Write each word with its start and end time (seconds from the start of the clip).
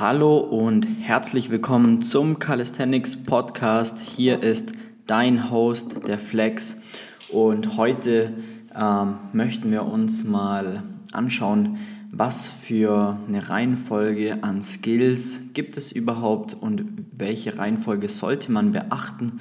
Hallo 0.00 0.38
und 0.38 0.88
herzlich 1.02 1.50
willkommen 1.50 2.02
zum 2.02 2.40
Calisthenics 2.40 3.22
Podcast. 3.22 4.00
Hier 4.00 4.42
ist 4.42 4.72
dein 5.06 5.52
Host, 5.52 6.08
der 6.08 6.18
Flex. 6.18 6.82
Und 7.28 7.76
heute 7.76 8.32
ähm, 8.74 9.14
möchten 9.32 9.70
wir 9.70 9.84
uns 9.84 10.24
mal 10.24 10.82
anschauen, 11.12 11.78
was 12.10 12.48
für 12.48 13.20
eine 13.28 13.48
Reihenfolge 13.48 14.38
an 14.42 14.64
Skills 14.64 15.38
gibt 15.52 15.76
es 15.76 15.92
überhaupt 15.92 16.54
und 16.54 16.84
welche 17.16 17.56
Reihenfolge 17.56 18.08
sollte 18.08 18.50
man 18.50 18.72
beachten, 18.72 19.38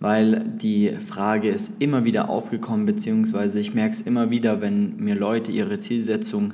weil 0.00 0.40
die 0.60 0.92
Frage 0.96 1.48
ist 1.48 1.80
immer 1.80 2.04
wieder 2.04 2.28
aufgekommen, 2.28 2.84
beziehungsweise 2.84 3.58
ich 3.58 3.72
merke 3.72 3.92
es 3.92 4.02
immer 4.02 4.30
wieder, 4.30 4.60
wenn 4.60 4.96
mir 4.96 5.14
Leute 5.14 5.50
ihre 5.50 5.78
Zielsetzung 5.78 6.52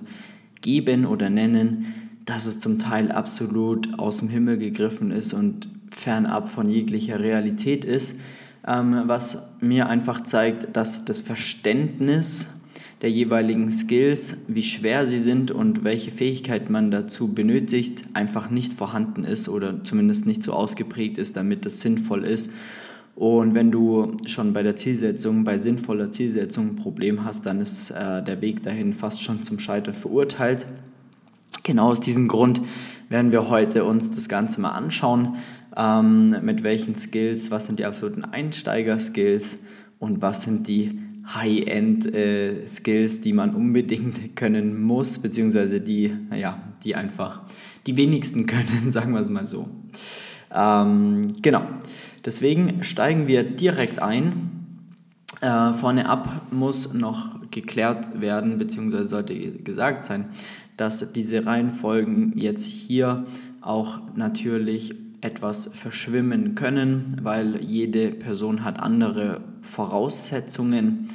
geben 0.61 1.05
oder 1.05 1.31
nennen, 1.31 1.95
dass 2.25 2.47
es 2.47 2.59
zum 2.59 2.79
Teil 2.79 3.11
absolut 3.11 3.99
aus 3.99 4.19
dem 4.19 4.29
Himmel 4.29 4.59
gegriffen 4.59 5.11
ist 5.11 5.33
und 5.33 5.69
fernab 5.91 6.49
von 6.49 6.69
jeglicher 6.69 7.21
Realität 7.21 7.85
ist, 7.85 8.21
ähm, 8.67 9.03
was 9.07 9.51
mir 9.61 9.89
einfach 9.89 10.23
zeigt, 10.23 10.77
dass 10.77 11.05
das 11.05 11.21
Verständnis 11.21 12.61
der 13.03 13.11
jeweiligen 13.11 13.71
Skills, 13.71 14.39
wie 14.47 14.63
schwer 14.63 15.07
sie 15.07 15.19
sind 15.19 15.51
und 15.51 15.85
welche 15.85 16.11
Fähigkeit 16.11 16.69
man 16.69 16.91
dazu 16.91 17.29
benötigt, 17.29 18.05
einfach 18.13 18.51
nicht 18.51 18.75
vorhanden 18.75 19.25
ist 19.25 19.49
oder 19.49 19.83
zumindest 19.85 20.27
nicht 20.27 20.43
so 20.43 20.53
ausgeprägt 20.53 21.17
ist, 21.17 21.37
damit 21.37 21.65
das 21.65 21.81
sinnvoll 21.81 22.25
ist. 22.25 22.53
Und 23.17 23.55
wenn 23.55 23.71
du 23.71 24.17
schon 24.27 24.53
bei 24.53 24.63
der 24.63 24.77
Zielsetzung, 24.77 25.45
bei 25.45 25.59
sinnvoller 25.59 26.11
Zielsetzung 26.11 26.71
ein 26.71 26.77
Problem 26.77 27.25
hast, 27.25 27.47
dann 27.47 27.61
ist 27.61 27.91
äh, 27.91 28.23
der 28.23 28.41
Weg 28.41 28.63
dahin 28.63 28.93
fast 28.93 29.23
schon 29.23 29.43
zum 29.43 29.59
Scheitern 29.59 29.95
verurteilt. 29.95 30.67
Genau 31.63 31.91
aus 31.91 32.01
diesem 32.01 32.29
Grund 32.29 32.61
werden 33.09 33.33
wir 33.33 33.49
heute 33.49 33.85
uns 33.85 34.11
das 34.11 34.29
Ganze 34.29 34.61
mal 34.61 34.71
anschauen, 34.71 35.37
ähm, 35.77 36.37
mit 36.43 36.63
welchen 36.63 36.95
Skills, 36.95 37.51
was 37.51 37.67
sind 37.67 37.79
die 37.79 37.85
absoluten 37.85 38.25
Einsteiger-Skills 38.25 39.59
und 39.99 40.23
was 40.23 40.43
sind 40.43 40.67
die 40.69 40.99
High-End-Skills, 41.27 43.19
äh, 43.19 43.23
die 43.23 43.33
man 43.33 43.55
unbedingt 43.55 44.37
können 44.37 44.83
muss, 44.83 45.19
beziehungsweise 45.19 45.81
die, 45.81 46.13
naja, 46.29 46.59
die 46.85 46.95
einfach 46.95 47.43
die 47.87 47.97
wenigsten 47.97 48.47
können, 48.49 48.91
sagen 48.91 49.13
wir 49.13 49.21
es 49.21 49.29
mal 49.29 49.47
so. 49.47 49.69
Ähm, 50.53 51.35
genau, 51.43 51.63
deswegen 52.25 52.83
steigen 52.83 53.29
wir 53.29 53.45
direkt 53.45 54.01
ein. 54.01 54.51
Äh, 55.41 55.73
vorne 55.73 56.09
ab 56.09 56.49
muss 56.51 56.93
noch 56.93 57.41
geklärt 57.51 58.21
werden, 58.21 58.59
beziehungsweise 58.59 59.07
sollte 59.07 59.35
gesagt 59.35 60.05
sein, 60.05 60.27
dass 60.81 61.13
diese 61.13 61.45
Reihenfolgen 61.45 62.33
jetzt 62.39 62.65
hier 62.65 63.27
auch 63.61 64.01
natürlich 64.17 64.95
etwas 65.21 65.67
verschwimmen 65.75 66.55
können, 66.55 67.19
weil 67.23 67.63
jede 67.63 68.11
Person 68.11 68.65
hat 68.65 68.81
andere 68.81 69.43
Voraussetzungen, 69.61 71.09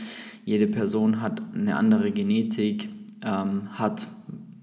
jede 0.43 0.67
Person 0.67 1.19
hat 1.19 1.41
eine 1.55 1.77
andere 1.77 2.11
Genetik, 2.11 2.89
ähm, 3.25 3.69
hat 3.73 4.05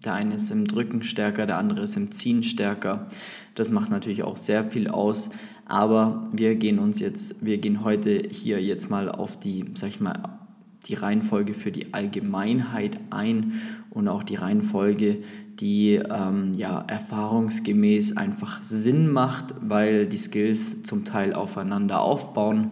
der 0.05 0.15
eine 0.15 0.37
ist 0.37 0.53
im 0.53 0.67
Drücken 0.67 1.03
stärker, 1.03 1.47
der 1.47 1.59
andere 1.59 1.83
ist 1.83 1.97
im 1.97 2.13
Ziehen 2.13 2.45
stärker. 2.45 3.09
Das 3.57 3.71
macht 3.71 3.91
natürlich 3.91 4.23
auch 4.23 4.37
sehr 4.37 4.65
viel 4.65 4.89
aus. 4.89 5.31
Aber 5.67 6.29
wir 6.33 6.55
gehen 6.55 6.79
uns 6.79 7.01
jetzt, 7.01 7.45
wir 7.45 7.59
gehen 7.59 7.85
heute 7.85 8.23
hier 8.31 8.61
jetzt 8.63 8.91
mal 8.91 9.09
auf 9.09 9.39
die, 9.39 9.65
sag 9.75 9.89
ich 9.91 10.01
mal, 10.01 10.42
die 10.89 10.95
Reihenfolge 10.95 11.55
für 11.55 11.71
die 11.71 11.95
Allgemeinheit 11.95 12.99
ein 13.11 13.55
und 13.91 14.09
auch 14.09 14.23
die 14.23 14.35
Reihenfolge, 14.35 15.19
die 15.61 15.95
ähm, 15.95 16.53
ja, 16.57 16.81
erfahrungsgemäß 16.81 18.17
einfach 18.17 18.65
Sinn 18.65 19.11
macht, 19.11 19.55
weil 19.61 20.07
die 20.07 20.19
Skills 20.19 20.83
zum 20.83 21.05
Teil 21.05 21.35
aufeinander 21.35 22.01
aufbauen. 22.01 22.71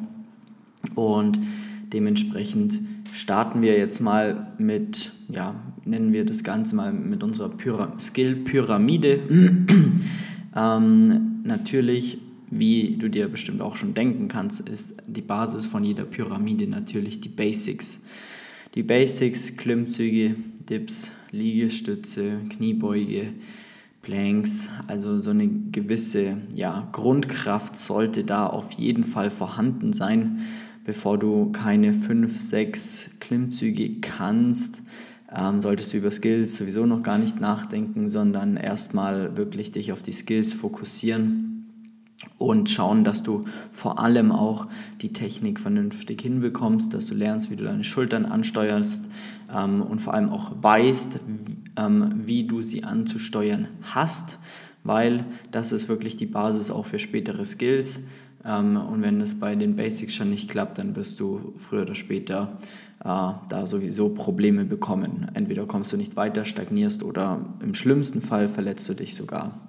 Und 0.95 1.39
dementsprechend 1.93 2.79
starten 3.13 3.63
wir 3.63 3.77
jetzt 3.77 4.01
mal 4.01 4.53
mit, 4.59 5.13
ja, 5.29 5.55
nennen 5.85 6.13
wir 6.13 6.25
das 6.25 6.43
Ganze 6.43 6.75
mal 6.75 6.93
mit 6.93 7.23
unserer 7.23 7.51
Skill-Pyramide. 7.99 9.21
ähm, 10.57 11.41
natürlich 11.45 12.19
wie 12.51 12.97
du 12.97 13.09
dir 13.09 13.29
bestimmt 13.29 13.61
auch 13.63 13.77
schon 13.77 13.95
denken 13.95 14.29
kannst, 14.29 14.69
ist 14.69 14.97
die 15.07 15.23
Basis 15.23 15.67
von 15.67 15.85
jeder 15.85 16.05
Pyramide 16.05 16.67
natürlich 16.67 17.21
die 17.21 17.29
Basics. 17.29 18.05
Die 18.75 18.83
Basics, 18.83 19.57
Klimmzüge, 19.57 20.35
Dips, 20.69 21.11
Liegestütze, 21.31 22.39
Kniebeuge, 22.51 23.33
Planks, 24.03 24.69
also 24.87 25.19
so 25.19 25.31
eine 25.31 25.49
gewisse 25.49 26.39
ja, 26.55 26.89
Grundkraft 26.93 27.77
sollte 27.77 28.25
da 28.25 28.47
auf 28.47 28.73
jeden 28.73 29.05
Fall 29.05 29.31
vorhanden 29.31 29.93
sein, 29.93 30.41
bevor 30.85 31.19
du 31.19 31.53
keine 31.53 31.95
5, 31.95 32.39
6 32.39 33.11
Klimmzüge 33.21 34.01
kannst. 34.01 34.83
Ähm, 35.33 35.61
solltest 35.61 35.93
du 35.93 35.99
über 35.99 36.11
Skills 36.11 36.57
sowieso 36.57 36.87
noch 36.87 37.03
gar 37.03 37.19
nicht 37.19 37.41
nachdenken, 37.41 38.09
sondern 38.09 38.57
erstmal 38.57 39.37
wirklich 39.37 39.71
dich 39.71 39.93
auf 39.93 40.03
die 40.03 40.13
Skills 40.13 40.53
fokussieren 40.53 41.50
und 42.39 42.69
schauen, 42.69 43.05
dass 43.05 43.23
du 43.23 43.45
vor 43.73 43.99
allem 43.99 44.33
auch 44.33 44.67
die 45.01 45.13
Technik 45.13 45.59
vernünftig 45.59 46.23
hinbekommst, 46.23 46.93
dass 46.93 47.07
du 47.07 47.15
lernst, 47.15 47.51
wie 47.51 47.57
du 47.57 47.65
deine 47.65 47.85
Schultern 47.85 48.27
ansteuerst 48.27 49.05
ähm, 49.55 49.83
und 49.83 50.01
vor 50.01 50.15
allem 50.15 50.31
auch 50.31 50.53
weißt, 50.61 51.21
ähm, 51.77 52.23
wie 52.25 52.47
du 52.47 52.63
sie 52.63 52.85
anzusteuern 52.85 53.69
hast, 53.83 54.39
weil 54.85 55.25
das 55.51 55.73
ist 55.73 55.89
wirklich 55.89 56.17
die 56.17 56.27
Basis 56.27 56.71
auch 56.71 56.87
für 56.87 56.99
spätere 56.99 57.45
Skills. 57.45 58.07
Ähm, 58.45 58.77
und 58.77 59.03
wenn 59.03 59.21
es 59.21 59.39
bei 59.39 59.55
den 59.55 59.77
Basics 59.77 60.15
schon 60.15 60.31
nicht 60.31 60.49
klappt, 60.49 60.79
dann 60.79 60.97
wirst 60.97 61.21
du 61.21 61.55
früher 61.57 61.83
oder 61.83 61.95
später 61.95 62.59
äh, 63.01 63.05
da 63.05 63.67
sowieso 63.67 64.11
Probleme 64.11 64.65
bekommen. 64.65 65.31
Entweder 65.35 65.67
kommst 65.67 65.93
du 65.93 65.97
nicht 65.97 66.17
weiter, 66.17 66.45
stagnierst 66.45 67.03
oder 67.03 67.45
im 67.63 67.75
schlimmsten 67.75 68.21
Fall 68.21 68.49
verletzt 68.49 68.89
du 68.89 68.95
dich 68.95 69.15
sogar. 69.15 69.69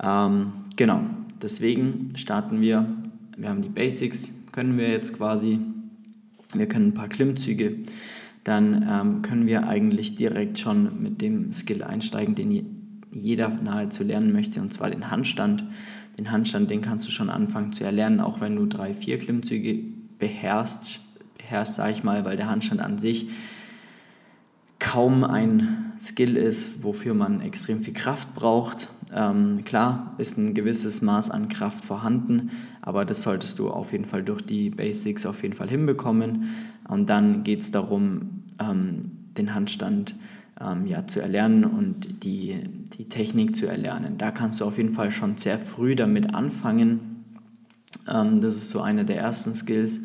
Ähm, 0.00 0.52
genau, 0.76 1.00
deswegen 1.42 2.10
starten 2.16 2.60
wir. 2.60 2.86
Wir 3.36 3.48
haben 3.48 3.62
die 3.62 3.68
Basics, 3.68 4.38
können 4.52 4.78
wir 4.78 4.88
jetzt 4.90 5.16
quasi. 5.16 5.60
Wir 6.54 6.66
können 6.66 6.88
ein 6.88 6.94
paar 6.94 7.08
Klimmzüge. 7.08 7.76
Dann 8.44 8.86
ähm, 8.88 9.22
können 9.22 9.46
wir 9.46 9.68
eigentlich 9.68 10.14
direkt 10.14 10.58
schon 10.58 11.02
mit 11.02 11.20
dem 11.20 11.52
Skill 11.52 11.82
einsteigen, 11.82 12.34
den 12.34 13.02
jeder 13.12 13.48
nahezu 13.48 14.04
lernen 14.04 14.32
möchte, 14.32 14.60
und 14.60 14.72
zwar 14.72 14.90
den 14.90 15.10
Handstand. 15.10 15.64
Den 16.18 16.30
Handstand, 16.30 16.70
den 16.70 16.82
kannst 16.82 17.06
du 17.06 17.12
schon 17.12 17.30
anfangen 17.30 17.72
zu 17.72 17.84
erlernen, 17.84 18.20
auch 18.20 18.40
wenn 18.40 18.56
du 18.56 18.66
drei, 18.66 18.94
vier 18.94 19.18
Klimmzüge 19.18 19.78
beherrschst, 20.18 21.00
beherrschst 21.36 21.76
sage 21.76 21.92
ich 21.92 22.02
mal, 22.02 22.24
weil 22.24 22.36
der 22.36 22.50
Handstand 22.50 22.80
an 22.80 22.98
sich 22.98 23.28
kaum 24.78 25.24
ein 25.24 25.92
Skill 26.00 26.36
ist, 26.36 26.82
wofür 26.82 27.14
man 27.14 27.40
extrem 27.40 27.82
viel 27.82 27.94
Kraft 27.94 28.34
braucht. 28.34 28.88
Ähm, 29.14 29.64
klar 29.64 30.14
ist 30.18 30.36
ein 30.36 30.54
gewisses 30.54 31.00
Maß 31.02 31.30
an 31.30 31.48
Kraft 31.48 31.84
vorhanden, 31.84 32.50
aber 32.82 33.04
das 33.04 33.22
solltest 33.22 33.58
du 33.58 33.70
auf 33.70 33.92
jeden 33.92 34.04
Fall 34.04 34.22
durch 34.22 34.42
die 34.42 34.70
Basics 34.70 35.24
auf 35.24 35.42
jeden 35.42 35.54
Fall 35.54 35.68
hinbekommen. 35.68 36.48
Und 36.88 37.08
dann 37.08 37.42
geht 37.42 37.60
es 37.60 37.70
darum, 37.70 38.44
ähm, 38.60 39.12
den 39.36 39.54
Handstand 39.54 40.14
ähm, 40.60 40.86
ja, 40.86 41.06
zu 41.06 41.20
erlernen 41.20 41.64
und 41.64 42.24
die, 42.24 42.56
die 42.98 43.08
Technik 43.08 43.54
zu 43.54 43.66
erlernen. 43.66 44.18
Da 44.18 44.30
kannst 44.30 44.60
du 44.60 44.64
auf 44.64 44.76
jeden 44.76 44.92
Fall 44.92 45.10
schon 45.10 45.36
sehr 45.36 45.58
früh 45.58 45.96
damit 45.96 46.34
anfangen. 46.34 47.24
Ähm, 48.08 48.40
das 48.40 48.56
ist 48.56 48.70
so 48.70 48.80
einer 48.80 49.04
der 49.04 49.18
ersten 49.18 49.54
Skills 49.54 50.02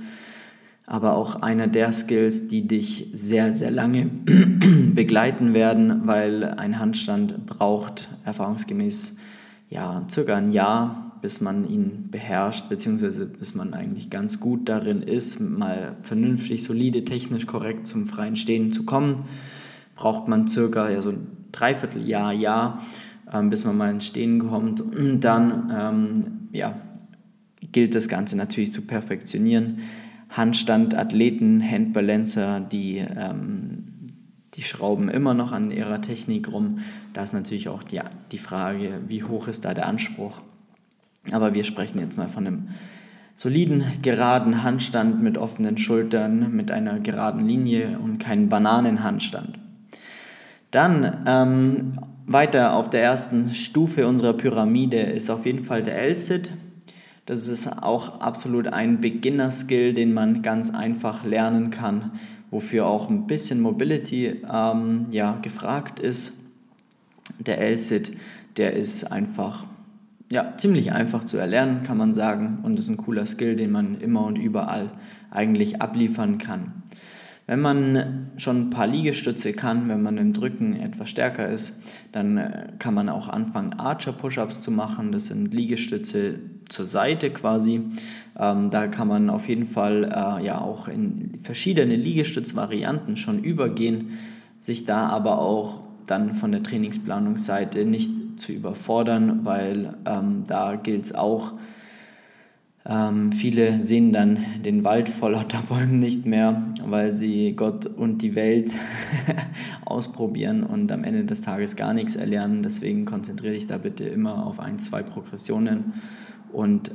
aber 0.85 1.16
auch 1.16 1.41
einer 1.41 1.67
der 1.67 1.94
Skills, 1.94 2.47
die 2.47 2.67
dich 2.67 3.09
sehr, 3.13 3.53
sehr 3.53 3.71
lange 3.71 4.09
begleiten 4.94 5.53
werden, 5.53 6.01
weil 6.05 6.44
ein 6.44 6.79
Handstand 6.79 7.45
braucht 7.45 8.07
erfahrungsgemäß 8.25 9.16
ja, 9.69 10.05
circa 10.09 10.35
ein 10.35 10.52
Jahr, 10.52 11.13
bis 11.22 11.40
man 11.40 11.67
ihn 11.67 12.09
beherrscht, 12.11 12.67
beziehungsweise 12.67 13.25
bis 13.25 13.55
man 13.55 13.73
eigentlich 13.73 14.09
ganz 14.09 14.41
gut 14.41 14.67
darin 14.67 15.02
ist, 15.02 15.40
mal 15.40 15.96
vernünftig, 16.02 16.63
solide, 16.63 17.05
technisch 17.05 17.47
korrekt 17.47 17.87
zum 17.87 18.08
freien 18.08 18.35
Stehen 18.35 18.73
zu 18.73 18.84
kommen. 18.84 19.23
Braucht 19.96 20.28
man 20.28 20.47
circa 20.49 20.90
ja, 20.90 21.02
so 21.02 21.11
ein 21.11 21.28
Dreivierteljahr, 21.53 22.34
Jahr, 22.34 22.81
ähm, 23.31 23.49
bis 23.49 23.63
man 23.63 23.78
mal 23.78 23.90
ins 23.90 24.05
Stehen 24.05 24.40
kommt. 24.40 24.81
Und 24.81 25.22
dann 25.22 25.72
ähm, 25.73 26.23
ja, 26.52 26.75
gilt 27.72 27.96
das 27.96 28.09
Ganze 28.09 28.35
natürlich 28.35 28.73
zu 28.73 28.81
perfektionieren. 28.81 29.79
Handstand-Athleten, 30.34 31.62
Handbalancer, 31.62 32.59
die, 32.59 32.97
ähm, 32.97 33.85
die 34.56 34.64
schrauben 34.64 35.09
immer 35.09 35.34
noch 35.34 35.52
an 35.52 35.72
ihrer 35.72 36.02
Technik 36.02 36.52
rum. 36.52 36.80
Da 37.14 37.24
ist 37.24 37.34
natürlich 37.34 37.70
auch 37.70 37.84
die, 37.84 38.02
die 38.32 38.38
Frage, 38.38 39.02
wie 39.08 39.24
hoch 39.24 39.47
ist 39.47 39.66
da 39.66 39.74
der 39.74 39.88
Anspruch. 39.88 40.41
Aber 41.32 41.53
wir 41.53 41.64
sprechen 41.64 42.00
jetzt 42.00 42.18
mal 42.18 42.30
von 42.30 42.47
einem 42.47 42.68
soliden, 43.35 43.84
geraden 44.02 44.64
Handstand 44.64 45.22
mit 45.22 45.38
offenen 45.38 45.78
Schultern, 45.78 46.56
mit 46.56 46.72
einer 46.72 47.00
geraden 47.00 47.47
Linie 47.47 47.97
und 48.00 48.18
keinen 48.18 48.50
Bananenhandstand. 48.50 49.59
Dann 50.72 51.24
ähm, 51.28 52.00
weiter 52.26 52.74
auf 52.74 52.90
der 52.90 53.03
ersten 53.03 53.53
Stufe 53.53 54.08
unserer 54.08 54.34
Pyramide 54.34 54.97
ist 54.97 55.30
auf 55.30 55.46
jeden 55.46 55.64
Fall 55.64 55.84
der 55.84 56.02
L-Sit. 56.02 56.50
Das 57.25 57.47
ist 57.47 57.81
auch 57.84 58.20
absolut 58.20 58.67
ein 58.67 58.99
Beginner-Skill, 58.99 59.93
den 59.93 60.14
man 60.14 60.41
ganz 60.41 60.73
einfach 60.73 61.23
lernen 61.23 61.70
kann, 61.70 62.11
wofür 62.52 62.85
auch 62.85 63.09
ein 63.09 63.28
bisschen 63.28 63.61
Mobility 63.61 64.41
ähm, 64.52 65.08
ja, 65.09 65.37
gefragt 65.41 65.99
ist. 65.99 66.40
Der 67.40 67.59
L-Sit, 67.59 68.11
der 68.58 68.73
ist 68.73 69.05
einfach 69.05 69.66
ja, 70.31 70.53
ziemlich 70.58 70.91
einfach 70.91 71.23
zu 71.23 71.37
erlernen, 71.37 71.84
kann 71.84 71.97
man 71.97 72.14
sagen, 72.14 72.59
und 72.64 72.78
ist 72.78 72.90
ein 72.90 72.97
cooler 72.97 73.25
Skill, 73.25 73.55
den 73.55 73.72
man 73.72 74.02
immer 74.02 74.25
und 74.25 74.37
überall 74.37 74.91
eigentlich 75.31 75.81
abliefern 75.81 76.40
kann. 76.40 76.83
Wenn 77.45 77.59
man 77.59 78.31
schon 78.37 78.67
ein 78.67 78.69
paar 78.69 78.87
Liegestütze 78.87 79.51
kann, 79.51 79.90
wenn 79.90 80.01
man 80.01 80.17
im 80.17 80.31
Drücken 80.31 80.79
etwas 80.79 81.09
stärker 81.09 81.49
ist, 81.49 81.81
dann 82.13 82.37
äh, 82.37 82.67
kann 82.79 82.93
man 82.93 83.09
auch 83.09 83.28
anfangen, 83.28 83.73
Archer-Push-Ups 83.73 84.61
zu 84.61 84.72
machen. 84.72 85.11
Das 85.11 85.28
sind 85.28 85.53
Liegestütze 85.53 86.40
zur 86.69 86.85
Seite 86.85 87.31
quasi. 87.31 87.81
Ähm, 88.40 88.69
da 88.69 88.87
kann 88.87 89.09
man 89.09 89.29
auf 89.29 89.49
jeden 89.49 89.66
Fall 89.66 90.05
äh, 90.05 90.45
ja 90.45 90.61
auch 90.61 90.87
in 90.87 91.40
verschiedene 91.41 91.97
Liegestützvarianten 91.97 93.17
schon 93.17 93.43
übergehen, 93.43 94.17
sich 94.61 94.85
da 94.85 95.07
aber 95.07 95.39
auch 95.39 95.87
dann 96.07 96.35
von 96.35 96.51
der 96.51 96.63
Trainingsplanungsseite 96.63 97.84
nicht 97.85 98.11
zu 98.37 98.53
überfordern, 98.53 99.41
weil 99.43 99.96
ähm, 100.05 100.43
da 100.47 100.75
gilt 100.75 101.05
es 101.05 101.16
auch, 101.16 101.53
ähm, 102.85 103.32
viele 103.32 103.82
sehen 103.82 104.12
dann 104.12 104.40
den 104.64 104.84
Wald 104.84 105.08
vor 105.08 105.32
lauter 105.32 105.62
Bäumen 105.70 106.00
nicht 106.00 106.26
mehr, 106.26 106.74
weil 106.85 107.14
sie 107.14 107.53
Gott 107.56 107.85
und 107.85 108.22
die 108.22 108.35
Welt 108.35 108.74
ausprobieren 109.85 110.64
und 110.64 110.91
am 110.91 111.03
Ende 111.03 111.24
des 111.24 111.41
Tages 111.41 111.76
gar 111.76 111.94
nichts 111.94 112.16
erlernen. 112.16 112.62
Deswegen 112.62 113.06
konzentriere 113.06 113.53
dich 113.53 113.68
da 113.68 113.78
bitte 113.78 114.03
immer 114.03 114.46
auf 114.46 114.59
ein, 114.59 114.80
zwei 114.80 115.02
Progressionen 115.02 115.94
und 116.52 116.91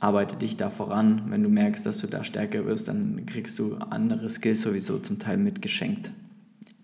arbeite 0.00 0.36
dich 0.36 0.56
da 0.56 0.70
voran. 0.70 1.22
Wenn 1.28 1.42
du 1.42 1.50
merkst, 1.50 1.84
dass 1.84 1.98
du 1.98 2.06
da 2.06 2.24
stärker 2.24 2.64
wirst, 2.64 2.88
dann 2.88 3.26
kriegst 3.26 3.58
du 3.58 3.76
andere 3.76 4.30
Skills 4.30 4.62
sowieso 4.62 4.98
zum 4.98 5.18
Teil 5.18 5.36
mitgeschenkt. 5.36 6.10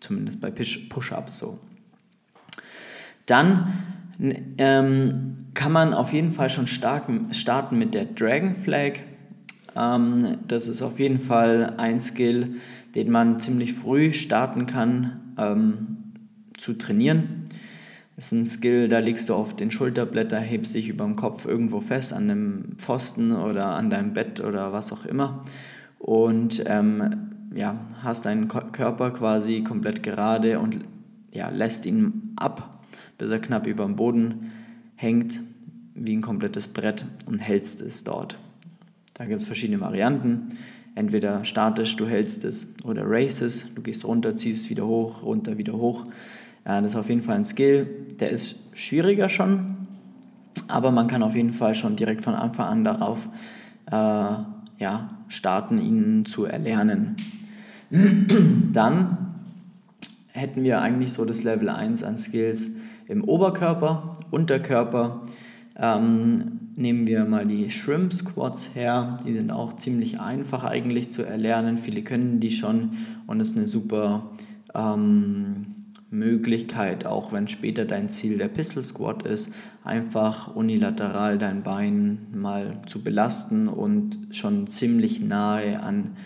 Zumindest 0.00 0.42
bei 0.42 0.50
Push-Ups 0.50 1.38
so. 1.38 1.58
Dann 3.24 3.72
ähm, 4.20 5.46
kann 5.54 5.72
man 5.72 5.94
auf 5.94 6.12
jeden 6.12 6.32
Fall 6.32 6.50
schon 6.50 6.66
starten, 6.66 7.32
starten 7.32 7.78
mit 7.78 7.94
der 7.94 8.04
Dragon 8.04 8.54
Flag. 8.54 9.00
Ähm, 9.76 10.38
das 10.46 10.68
ist 10.68 10.82
auf 10.82 10.98
jeden 10.98 11.20
Fall 11.20 11.74
ein 11.78 12.00
Skill, 12.00 12.56
den 12.94 13.10
man 13.10 13.40
ziemlich 13.40 13.72
früh 13.72 14.12
starten 14.12 14.66
kann 14.66 15.20
ähm, 15.38 15.96
zu 16.56 16.74
trainieren. 16.74 17.44
Das 18.16 18.26
ist 18.26 18.32
ein 18.32 18.46
Skill, 18.46 18.88
da 18.88 19.00
legst 19.00 19.28
du 19.28 19.34
auf 19.34 19.56
den 19.56 19.72
Schulterblätter, 19.72 20.38
hebst 20.38 20.74
dich 20.74 20.88
über 20.88 21.04
dem 21.04 21.16
Kopf 21.16 21.46
irgendwo 21.46 21.80
fest, 21.80 22.12
an 22.12 22.30
einem 22.30 22.76
Pfosten 22.76 23.32
oder 23.32 23.66
an 23.66 23.90
deinem 23.90 24.12
Bett 24.12 24.40
oder 24.40 24.72
was 24.72 24.92
auch 24.92 25.04
immer. 25.04 25.42
Und 25.98 26.62
ähm, 26.66 27.32
ja, 27.54 27.80
hast 28.02 28.26
deinen 28.26 28.46
Körper 28.46 29.10
quasi 29.10 29.62
komplett 29.62 30.02
gerade 30.02 30.60
und 30.60 30.80
ja, 31.32 31.48
lässt 31.48 31.86
ihn 31.86 32.34
ab, 32.36 32.83
bis 33.18 33.30
er 33.30 33.38
knapp 33.38 33.66
über 33.66 33.84
dem 33.84 33.96
Boden 33.96 34.52
hängt 34.96 35.40
wie 35.94 36.16
ein 36.16 36.22
komplettes 36.22 36.68
Brett 36.68 37.04
und 37.26 37.38
hältst 37.38 37.80
es 37.80 38.04
dort. 38.04 38.38
Da 39.14 39.24
gibt 39.26 39.40
es 39.40 39.46
verschiedene 39.46 39.80
Varianten. 39.80 40.48
Entweder 40.96 41.44
statisch, 41.44 41.96
du 41.96 42.06
hältst 42.06 42.44
es, 42.44 42.74
oder 42.84 43.02
races, 43.04 43.74
du 43.74 43.82
gehst 43.82 44.04
runter, 44.04 44.36
ziehst 44.36 44.70
wieder 44.70 44.86
hoch, 44.86 45.22
runter, 45.22 45.58
wieder 45.58 45.74
hoch. 45.74 46.06
Das 46.64 46.84
ist 46.84 46.96
auf 46.96 47.08
jeden 47.08 47.22
Fall 47.22 47.36
ein 47.36 47.44
Skill, 47.44 47.86
der 48.20 48.30
ist 48.30 48.60
schwieriger 48.72 49.28
schon, 49.28 49.76
aber 50.66 50.90
man 50.92 51.08
kann 51.08 51.22
auf 51.22 51.34
jeden 51.34 51.52
Fall 51.52 51.74
schon 51.74 51.96
direkt 51.96 52.22
von 52.22 52.34
Anfang 52.34 52.66
an 52.66 52.84
darauf 52.84 53.28
äh, 53.86 53.92
ja, 53.92 55.10
starten, 55.28 55.78
ihn 55.78 56.24
zu 56.24 56.44
erlernen. 56.46 57.16
Dann 58.72 59.18
hätten 60.28 60.62
wir 60.62 60.80
eigentlich 60.80 61.12
so 61.12 61.24
das 61.24 61.44
Level 61.44 61.68
1 61.68 62.02
an 62.02 62.16
Skills 62.16 62.70
im 63.08 63.24
Oberkörper, 63.24 64.14
Unterkörper. 64.30 65.22
Ähm, 65.76 66.60
nehmen 66.76 67.06
wir 67.06 67.24
mal 67.24 67.46
die 67.46 67.70
Shrimp 67.70 68.12
Squats 68.12 68.70
her. 68.74 69.18
Die 69.26 69.32
sind 69.32 69.50
auch 69.50 69.76
ziemlich 69.76 70.20
einfach 70.20 70.64
eigentlich 70.64 71.10
zu 71.10 71.22
erlernen. 71.22 71.78
Viele 71.78 72.02
können 72.02 72.40
die 72.40 72.50
schon 72.50 72.98
und 73.26 73.40
ist 73.40 73.56
eine 73.56 73.66
super 73.66 74.30
ähm, 74.74 75.66
Möglichkeit, 76.10 77.06
auch 77.06 77.32
wenn 77.32 77.48
später 77.48 77.84
dein 77.84 78.08
Ziel 78.08 78.38
der 78.38 78.48
Pistol 78.48 78.82
Squat 78.82 79.24
ist, 79.24 79.52
einfach 79.82 80.54
unilateral 80.54 81.38
dein 81.38 81.62
Bein 81.62 82.28
mal 82.32 82.80
zu 82.86 83.02
belasten 83.02 83.68
und 83.68 84.18
schon 84.30 84.68
ziemlich 84.68 85.20
nahe 85.20 85.82
an, 85.82 86.16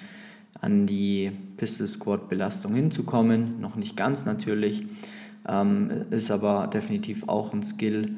an 0.60 0.86
die 0.86 1.32
Pistol 1.56 1.86
Squat 1.86 2.28
Belastung 2.28 2.74
hinzukommen. 2.74 3.60
Noch 3.60 3.76
nicht 3.76 3.96
ganz 3.96 4.26
natürlich 4.26 4.86
ähm, 5.48 6.04
ist 6.10 6.30
aber 6.30 6.66
definitiv 6.66 7.28
auch 7.28 7.52
ein 7.52 7.62
Skill 7.62 8.16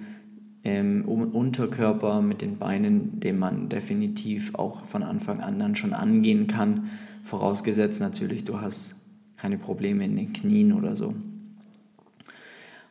im 0.62 1.06
Unterkörper 1.06 2.20
mit 2.20 2.42
den 2.42 2.58
Beinen, 2.58 3.18
den 3.20 3.38
man 3.38 3.68
definitiv 3.68 4.54
auch 4.54 4.84
von 4.84 5.02
Anfang 5.02 5.40
an 5.40 5.58
dann 5.58 5.74
schon 5.74 5.94
angehen 5.94 6.48
kann, 6.48 6.90
vorausgesetzt 7.24 8.00
natürlich, 8.00 8.44
du 8.44 8.60
hast 8.60 8.96
keine 9.36 9.56
Probleme 9.56 10.04
in 10.04 10.16
den 10.16 10.32
Knien 10.34 10.72
oder 10.72 10.96
so. 10.96 11.14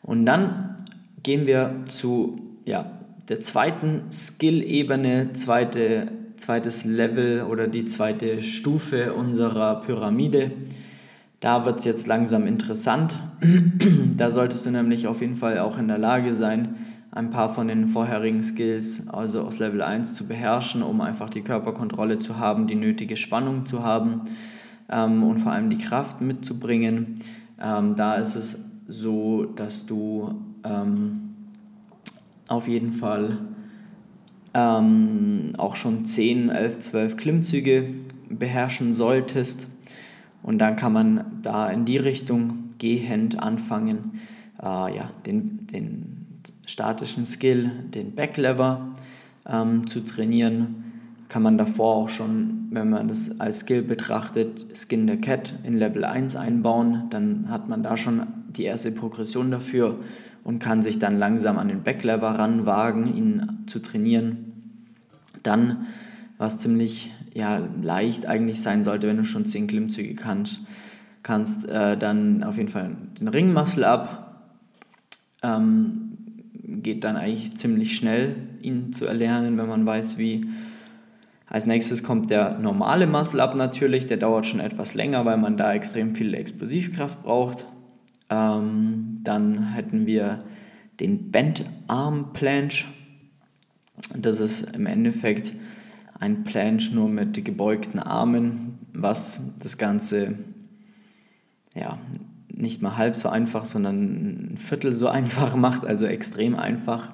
Und 0.02 0.26
dann 0.26 0.78
gehen 1.22 1.46
wir 1.46 1.84
zu 1.88 2.40
ja, 2.66 3.00
der 3.28 3.40
zweiten 3.40 4.12
Skill-Ebene, 4.12 5.34
zweite, 5.34 6.08
zweites 6.38 6.86
Level 6.86 7.44
oder 7.44 7.68
die 7.68 7.86
zweite 7.86 8.42
Stufe 8.42 9.14
unserer 9.14 9.82
Pyramide. 9.82 10.52
Da 11.40 11.66
wird 11.66 11.80
es 11.80 11.86
jetzt 11.86 12.08
langsam 12.08 12.48
interessant. 12.48 13.18
da 14.18 14.30
solltest 14.30 14.66
du 14.66 14.72
nämlich 14.72 15.08
auf 15.08 15.22
jeden 15.22 15.38
Fall 15.38 15.60
auch 15.60 15.78
in 15.78 15.88
der 15.88 15.98
Lage 15.98 16.34
sein, 16.34 16.76
ein 17.12 17.30
paar 17.30 17.50
von 17.50 17.68
den 17.68 17.88
vorherigen 17.88 18.44
Skills, 18.44 19.08
also 19.08 19.42
aus 19.42 19.58
Level 19.60 19.82
1, 19.82 20.14
zu 20.14 20.28
beherrschen, 20.28 20.84
um 20.84 21.02
einfach 21.02 21.30
die 21.30 21.42
Körperkontrolle 21.42 22.20
zu 22.20 22.38
haben, 22.38 22.68
die 22.68 22.76
nötige 22.76 23.16
Spannung 23.16 23.66
zu 23.66 23.84
haben 23.84 24.22
ähm, 24.90 25.24
und 25.24 25.40
vor 25.40 25.54
allem 25.54 25.70
die 25.70 25.78
Kraft 25.78 26.22
mitzubringen. 26.22 27.16
Ähm, 27.60 27.96
da 27.96 28.16
ist 28.16 28.36
es 28.36 28.70
so, 28.88 29.46
dass 29.46 29.86
du 29.86 30.36
ähm, 30.64 31.34
auf 32.48 32.68
jeden 32.68 32.92
Fall 32.92 33.38
ähm, 34.54 35.54
auch 35.58 35.76
schon 35.78 36.06
10, 36.06 36.50
11, 36.50 36.80
12 36.80 37.18
Klimmzüge 37.18 37.94
beherrschen 38.30 38.94
solltest 38.94 39.68
und 40.44 40.60
dann 40.60 40.76
kann 40.76 40.94
man 40.94 41.26
da 41.42 41.70
in 41.70 41.86
die 41.86 41.98
Richtung 41.98 42.76
gehend 42.78 43.42
anfangen, 43.42 44.20
äh, 44.62 44.66
ja, 44.66 45.12
den, 45.26 45.68
den 45.68 46.28
statischen 46.66 47.26
Skill, 47.26 47.72
den 47.94 48.16
Backlever 48.16 48.90
ähm, 49.48 49.88
zu 49.88 50.06
trainieren. 50.06 50.84
Kann 51.28 51.44
man 51.44 51.58
davor 51.58 51.96
auch 51.96 52.10
schon, 52.10 52.68
wenn 52.72 52.90
man 52.90 53.08
das 53.08 53.40
als 53.40 53.60
Skill 53.60 53.84
betrachtet, 53.84 54.66
Skin 54.76 55.08
the 55.08 55.18
Cat 55.18 55.54
in 55.64 55.76
Level 55.76 56.04
1 56.04 56.36
einbauen. 56.36 57.04
Dann 57.10 57.50
hat 57.50 57.70
man 57.70 57.84
da 57.84 57.98
schon 57.98 58.24
die 58.50 58.64
erste 58.64 58.92
Progression 58.92 59.52
dafür 59.52 59.98
und 60.44 60.60
kann 60.60 60.82
sich 60.82 60.98
dann 60.98 61.20
langsam 61.20 61.60
an 61.60 61.68
den 61.68 61.84
Backlever 61.84 62.30
ranwagen, 62.30 63.16
ihn 63.16 63.64
zu 63.68 63.80
trainieren. 63.80 64.74
Dann, 65.44 65.88
was 66.38 66.58
ziemlich 66.58 67.12
ja, 67.34 67.62
leicht 67.82 68.26
eigentlich 68.26 68.62
sein 68.62 68.84
sollte, 68.84 69.08
wenn 69.08 69.18
du 69.18 69.26
schon 69.26 69.46
10 69.46 69.68
Klimmzüge 69.68 70.16
kannst, 70.16 70.62
kannst 71.24 71.68
äh, 71.68 71.98
dann 71.98 72.44
auf 72.44 72.58
jeden 72.58 72.70
Fall 72.70 72.92
den 73.20 73.28
Ringmuscle 73.28 73.88
ab. 73.88 74.26
Ähm, 75.42 76.18
geht 76.82 77.04
dann 77.04 77.16
eigentlich 77.16 77.58
ziemlich 77.58 77.96
schnell, 77.96 78.36
ihn 78.62 78.94
zu 78.94 79.06
erlernen, 79.06 79.58
wenn 79.58 79.68
man 79.68 79.86
weiß, 79.86 80.18
wie. 80.18 80.48
Als 81.52 81.66
nächstes 81.66 82.04
kommt 82.04 82.30
der 82.30 82.60
normale 82.60 83.08
Muscle 83.08 83.42
Up 83.42 83.56
natürlich, 83.56 84.06
der 84.06 84.18
dauert 84.18 84.46
schon 84.46 84.60
etwas 84.60 84.94
länger, 84.94 85.26
weil 85.26 85.38
man 85.38 85.58
da 85.58 85.74
extrem 85.74 86.14
viel 86.14 86.36
Explosivkraft 86.36 87.24
braucht. 87.24 87.66
Ähm, 88.30 89.22
dann 89.24 89.74
hätten 89.74 90.06
wir 90.06 90.44
den 91.00 91.32
Bent 91.32 91.66
Arm 91.88 92.34
Planche. 92.34 92.86
Das 94.16 94.40
ist 94.40 94.76
im 94.76 94.86
Endeffekt 94.86 95.54
ein 96.20 96.44
Planche 96.44 96.94
nur 96.94 97.10
mit 97.10 97.44
gebeugten 97.44 98.00
Armen, 98.00 98.80
was 98.94 99.54
das 99.60 99.78
Ganze 99.78 100.36
ja, 101.76 101.98
nicht 102.54 102.82
mal 102.82 102.98
halb 102.98 103.16
so 103.16 103.30
einfach, 103.30 103.66
sondern 103.66 104.54
ein 104.54 104.58
Viertel 104.58 104.94
so 104.94 105.08
einfach 105.10 105.56
macht, 105.56 105.86
also 105.86 106.06
extrem 106.06 106.56
einfach. 106.56 107.14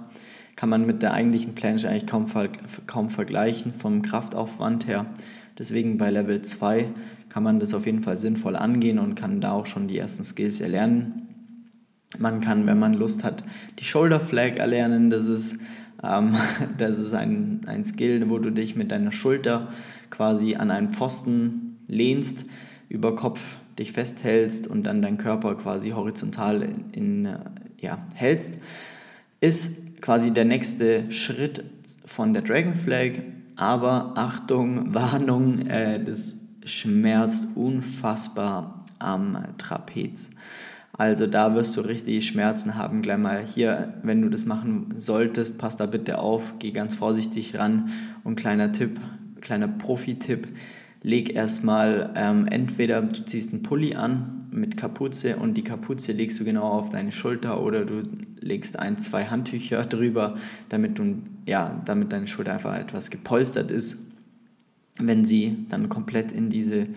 Kann 0.56 0.70
man 0.70 0.86
mit 0.86 1.02
der 1.02 1.14
eigentlichen 1.14 1.54
Planche 1.54 1.90
eigentlich 1.90 2.08
kaum, 2.08 2.28
kaum 2.88 3.10
vergleichen 3.10 3.74
vom 3.74 4.02
Kraftaufwand 4.02 4.88
her. 4.88 5.06
Deswegen 5.58 5.98
bei 5.98 6.10
Level 6.10 6.42
2 6.42 6.90
kann 7.30 7.44
man 7.44 7.60
das 7.60 7.74
auf 7.74 7.86
jeden 7.86 8.04
Fall 8.04 8.18
sinnvoll 8.18 8.56
angehen 8.56 8.98
und 8.98 9.16
kann 9.16 9.42
da 9.42 9.52
auch 9.52 9.66
schon 9.66 9.88
die 9.90 9.98
ersten 9.98 10.24
Skills 10.24 10.62
erlernen. 10.62 11.28
Man 12.18 12.40
kann, 12.40 12.66
wenn 12.66 12.80
man 12.80 12.94
Lust 12.94 13.26
hat, 13.26 13.44
die 13.80 13.84
Shoulder 13.84 14.22
Flag 14.22 14.56
erlernen. 14.56 15.10
Das 15.10 15.28
ist, 15.28 15.60
das 16.78 17.00
ist 17.00 17.14
ein, 17.14 17.62
ein 17.66 17.86
Skill, 17.86 18.30
wo 18.30 18.40
du 18.40 18.52
dich 18.52 18.76
mit 18.76 18.92
deiner 18.92 19.12
Schulter 19.12 19.70
quasi 20.10 20.56
an 20.56 20.72
einen 20.72 20.90
Pfosten 20.90 21.78
lehnst, 21.88 22.46
über 22.90 23.16
Kopf 23.16 23.58
dich 23.78 23.92
festhältst 23.92 24.68
und 24.68 24.84
dann 24.84 25.02
deinen 25.02 25.18
Körper 25.18 25.56
quasi 25.56 25.90
horizontal 25.92 26.62
in, 26.62 26.92
in 26.94 27.36
ja, 27.80 27.98
hältst. 28.14 28.56
Ist 29.42 30.02
quasi 30.02 30.32
der 30.32 30.46
nächste 30.46 31.12
Schritt 31.12 31.64
von 32.06 32.34
der 32.34 32.42
Dragon 32.42 32.76
Flag. 32.76 33.12
Aber 33.56 34.14
Achtung, 34.16 34.94
Warnung, 34.94 35.68
äh, 35.68 36.04
das 36.04 36.48
schmerzt 36.66 37.56
unfassbar 37.56 38.86
am 39.00 39.38
Trapez. 39.58 40.32
Also 40.98 41.28
da 41.28 41.56
wirst 41.56 41.76
du 41.76 41.82
richtig 41.82 42.26
Schmerzen 42.26 42.76
haben. 42.76 43.02
Gleich 43.02 43.18
mal 43.18 43.46
hier, 43.46 43.94
wenn 44.04 44.22
du 44.22 44.30
das 44.30 44.46
machen 44.46 44.94
solltest, 44.96 45.58
pass 45.58 45.76
da 45.76 45.86
bitte 45.86 46.20
auf, 46.20 46.54
geh 46.60 46.72
ganz 46.72 46.94
vorsichtig 46.94 47.58
ran. 47.58 47.90
Und 48.24 48.38
kleiner 48.38 48.72
Tipp, 48.72 49.00
kleiner 49.42 49.68
Profi-Tipp, 49.68 50.48
leg 51.06 51.36
erstmal 51.36 52.12
ähm, 52.16 52.48
entweder 52.48 53.02
du 53.02 53.26
ziehst 53.26 53.54
einen 53.54 53.62
Pulli 53.62 53.94
an 53.94 54.46
mit 54.52 54.78
Kapuze 54.78 55.36
und 55.36 55.56
die 55.56 55.64
Kapuze 55.64 56.14
legst 56.14 56.40
du 56.40 56.46
genau 56.46 56.64
auf 56.64 56.90
deine 56.90 57.12
Schulter 57.12 57.62
oder 57.62 57.86
du 57.86 58.02
legst 58.40 58.80
ein, 58.80 58.98
zwei 58.98 59.26
Handtücher 59.26 59.86
drüber, 59.86 60.38
damit, 60.70 60.98
du, 60.98 61.22
ja, 61.46 61.82
damit 61.86 62.12
deine 62.12 62.28
Schulter 62.28 62.54
einfach 62.54 62.76
etwas 62.76 63.12
gepolstert 63.12 63.70
ist, 63.70 64.12
wenn 64.98 65.26
sie 65.26 65.68
dann 65.70 65.90
komplett 65.90 66.32
in 66.32 66.50
diese 66.50 66.88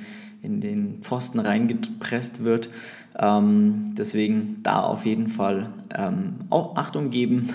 in 0.42 0.61
den 0.61 1.00
Pfosten 1.02 1.38
reingepresst 1.38 2.45
wird. 2.45 2.71
Ähm, 3.18 3.95
deswegen 3.97 4.62
da 4.62 4.83
auf 4.83 5.04
jeden 5.04 5.28
Fall 5.28 5.73
ähm, 5.97 6.37
auch 6.50 6.76
Achtung 6.76 7.11
geben. 7.11 7.50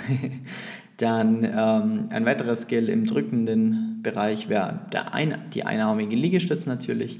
Dann 0.97 1.43
ähm, 1.43 2.05
ein 2.09 2.25
weiterer 2.25 2.55
Skill 2.55 2.89
im 2.89 3.03
drückenden 3.03 3.99
Bereich 4.03 4.47
wäre 4.47 4.81
ein, 5.11 5.37
die 5.53 5.63
einarmige 5.63 6.15
Liegestütz 6.15 6.65
natürlich. 6.65 7.19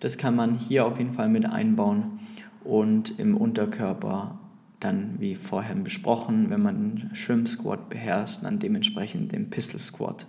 Das 0.00 0.18
kann 0.18 0.34
man 0.34 0.58
hier 0.58 0.86
auf 0.86 0.98
jeden 0.98 1.12
Fall 1.12 1.28
mit 1.28 1.46
einbauen. 1.46 2.18
Und 2.64 3.18
im 3.18 3.36
Unterkörper 3.36 4.38
dann, 4.80 5.14
wie 5.18 5.34
vorher 5.34 5.76
besprochen, 5.76 6.50
wenn 6.50 6.62
man 6.62 6.96
den 6.96 7.14
Shrimp 7.14 7.48
Squat 7.48 7.88
beherrscht, 7.88 8.42
dann 8.42 8.58
dementsprechend 8.58 9.32
den 9.32 9.50
Pistol 9.50 9.78
Squat. 9.78 10.26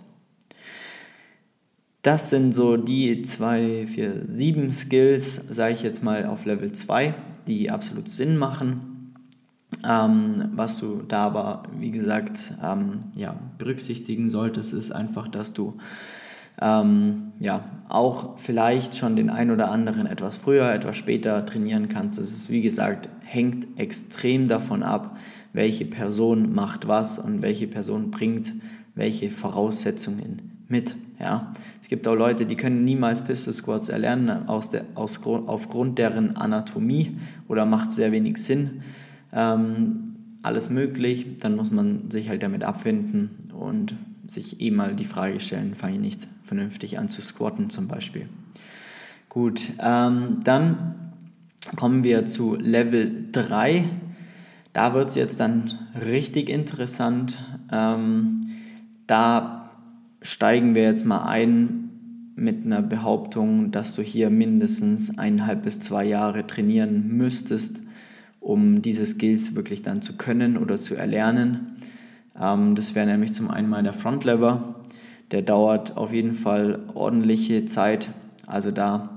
Das 2.04 2.28
sind 2.28 2.54
so 2.54 2.76
die 2.76 3.22
zwei, 3.22 3.86
vier, 3.86 4.24
sieben 4.26 4.72
Skills, 4.72 5.36
sage 5.48 5.72
ich 5.72 5.82
jetzt 5.82 6.04
mal 6.04 6.26
auf 6.26 6.44
Level 6.44 6.70
2, 6.70 7.14
die 7.48 7.70
absolut 7.70 8.10
Sinn 8.10 8.36
machen. 8.36 9.14
Ähm, 9.88 10.50
was 10.52 10.78
du 10.78 11.02
da 11.08 11.24
aber, 11.24 11.62
wie 11.78 11.90
gesagt, 11.90 12.52
ähm, 12.62 13.04
ja, 13.16 13.34
berücksichtigen 13.56 14.28
solltest, 14.28 14.74
ist 14.74 14.92
einfach, 14.92 15.28
dass 15.28 15.54
du 15.54 15.78
ähm, 16.60 17.32
ja, 17.40 17.64
auch 17.88 18.38
vielleicht 18.38 18.98
schon 18.98 19.16
den 19.16 19.30
ein 19.30 19.50
oder 19.50 19.70
anderen 19.70 20.06
etwas 20.06 20.36
früher, 20.36 20.74
etwas 20.74 20.98
später 20.98 21.46
trainieren 21.46 21.88
kannst. 21.88 22.18
Das 22.18 22.28
ist, 22.28 22.50
wie 22.50 22.60
gesagt, 22.60 23.08
hängt 23.22 23.78
extrem 23.78 24.46
davon 24.46 24.82
ab, 24.82 25.16
welche 25.54 25.86
Person 25.86 26.54
macht 26.54 26.86
was 26.86 27.18
und 27.18 27.40
welche 27.40 27.66
Person 27.66 28.10
bringt 28.10 28.52
welche 28.94 29.30
Voraussetzungen 29.30 30.64
mit. 30.68 30.96
Ja. 31.18 31.52
Es 31.80 31.88
gibt 31.88 32.08
auch 32.08 32.14
Leute, 32.14 32.46
die 32.46 32.56
können 32.56 32.84
niemals 32.84 33.24
Pistol 33.24 33.52
Squats 33.52 33.88
erlernen 33.88 34.48
aus 34.48 34.70
der, 34.70 34.84
aus, 34.94 35.20
aufgrund 35.24 35.98
deren 35.98 36.36
Anatomie 36.36 37.18
oder 37.48 37.66
macht 37.66 37.92
sehr 37.92 38.10
wenig 38.12 38.38
Sinn. 38.38 38.82
Ähm, 39.32 40.16
alles 40.42 40.70
möglich, 40.70 41.38
dann 41.40 41.56
muss 41.56 41.70
man 41.70 42.10
sich 42.10 42.28
halt 42.28 42.42
damit 42.42 42.64
abfinden 42.64 43.30
und 43.58 43.94
sich 44.26 44.60
eh 44.60 44.70
mal 44.70 44.94
die 44.94 45.04
Frage 45.04 45.40
stellen, 45.40 45.74
fange 45.74 45.94
ich 45.94 46.00
nicht 46.00 46.28
vernünftig 46.44 46.98
an 46.98 47.08
zu 47.08 47.22
squatten 47.22 47.70
zum 47.70 47.88
Beispiel. 47.88 48.28
Gut, 49.28 49.72
ähm, 49.80 50.40
dann 50.44 51.12
kommen 51.76 52.04
wir 52.04 52.24
zu 52.24 52.56
Level 52.56 53.26
3. 53.32 53.84
Da 54.72 54.94
wird 54.94 55.08
es 55.08 55.14
jetzt 55.14 55.40
dann 55.40 55.72
richtig 56.04 56.48
interessant. 56.48 57.38
Ähm, 57.72 58.40
da 59.06 59.63
steigen 60.24 60.74
wir 60.74 60.82
jetzt 60.82 61.04
mal 61.04 61.24
ein 61.26 61.90
mit 62.34 62.64
einer 62.64 62.82
Behauptung, 62.82 63.70
dass 63.70 63.94
du 63.94 64.02
hier 64.02 64.28
mindestens 64.28 65.18
eineinhalb 65.18 65.62
bis 65.62 65.78
zwei 65.78 66.04
Jahre 66.04 66.46
trainieren 66.46 67.06
müsstest, 67.16 67.80
um 68.40 68.82
diese 68.82 69.06
Skills 69.06 69.54
wirklich 69.54 69.82
dann 69.82 70.02
zu 70.02 70.16
können 70.16 70.56
oder 70.56 70.76
zu 70.76 70.96
erlernen. 70.96 71.76
Ähm, 72.38 72.74
das 72.74 72.94
wäre 72.94 73.06
nämlich 73.06 73.32
zum 73.32 73.50
einen 73.50 73.68
mal 73.68 73.82
der 73.84 73.92
Frontlever. 73.92 74.80
Der 75.30 75.42
dauert 75.42 75.96
auf 75.96 76.12
jeden 76.12 76.34
Fall 76.34 76.80
ordentliche 76.94 77.66
Zeit. 77.66 78.08
Also 78.46 78.70
da 78.72 79.14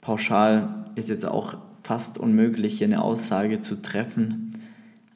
pauschal 0.00 0.84
ist 0.96 1.08
jetzt 1.08 1.24
auch 1.24 1.56
fast 1.82 2.18
unmöglich, 2.18 2.78
hier 2.78 2.88
eine 2.88 3.02
Aussage 3.02 3.60
zu 3.60 3.80
treffen. 3.80 4.50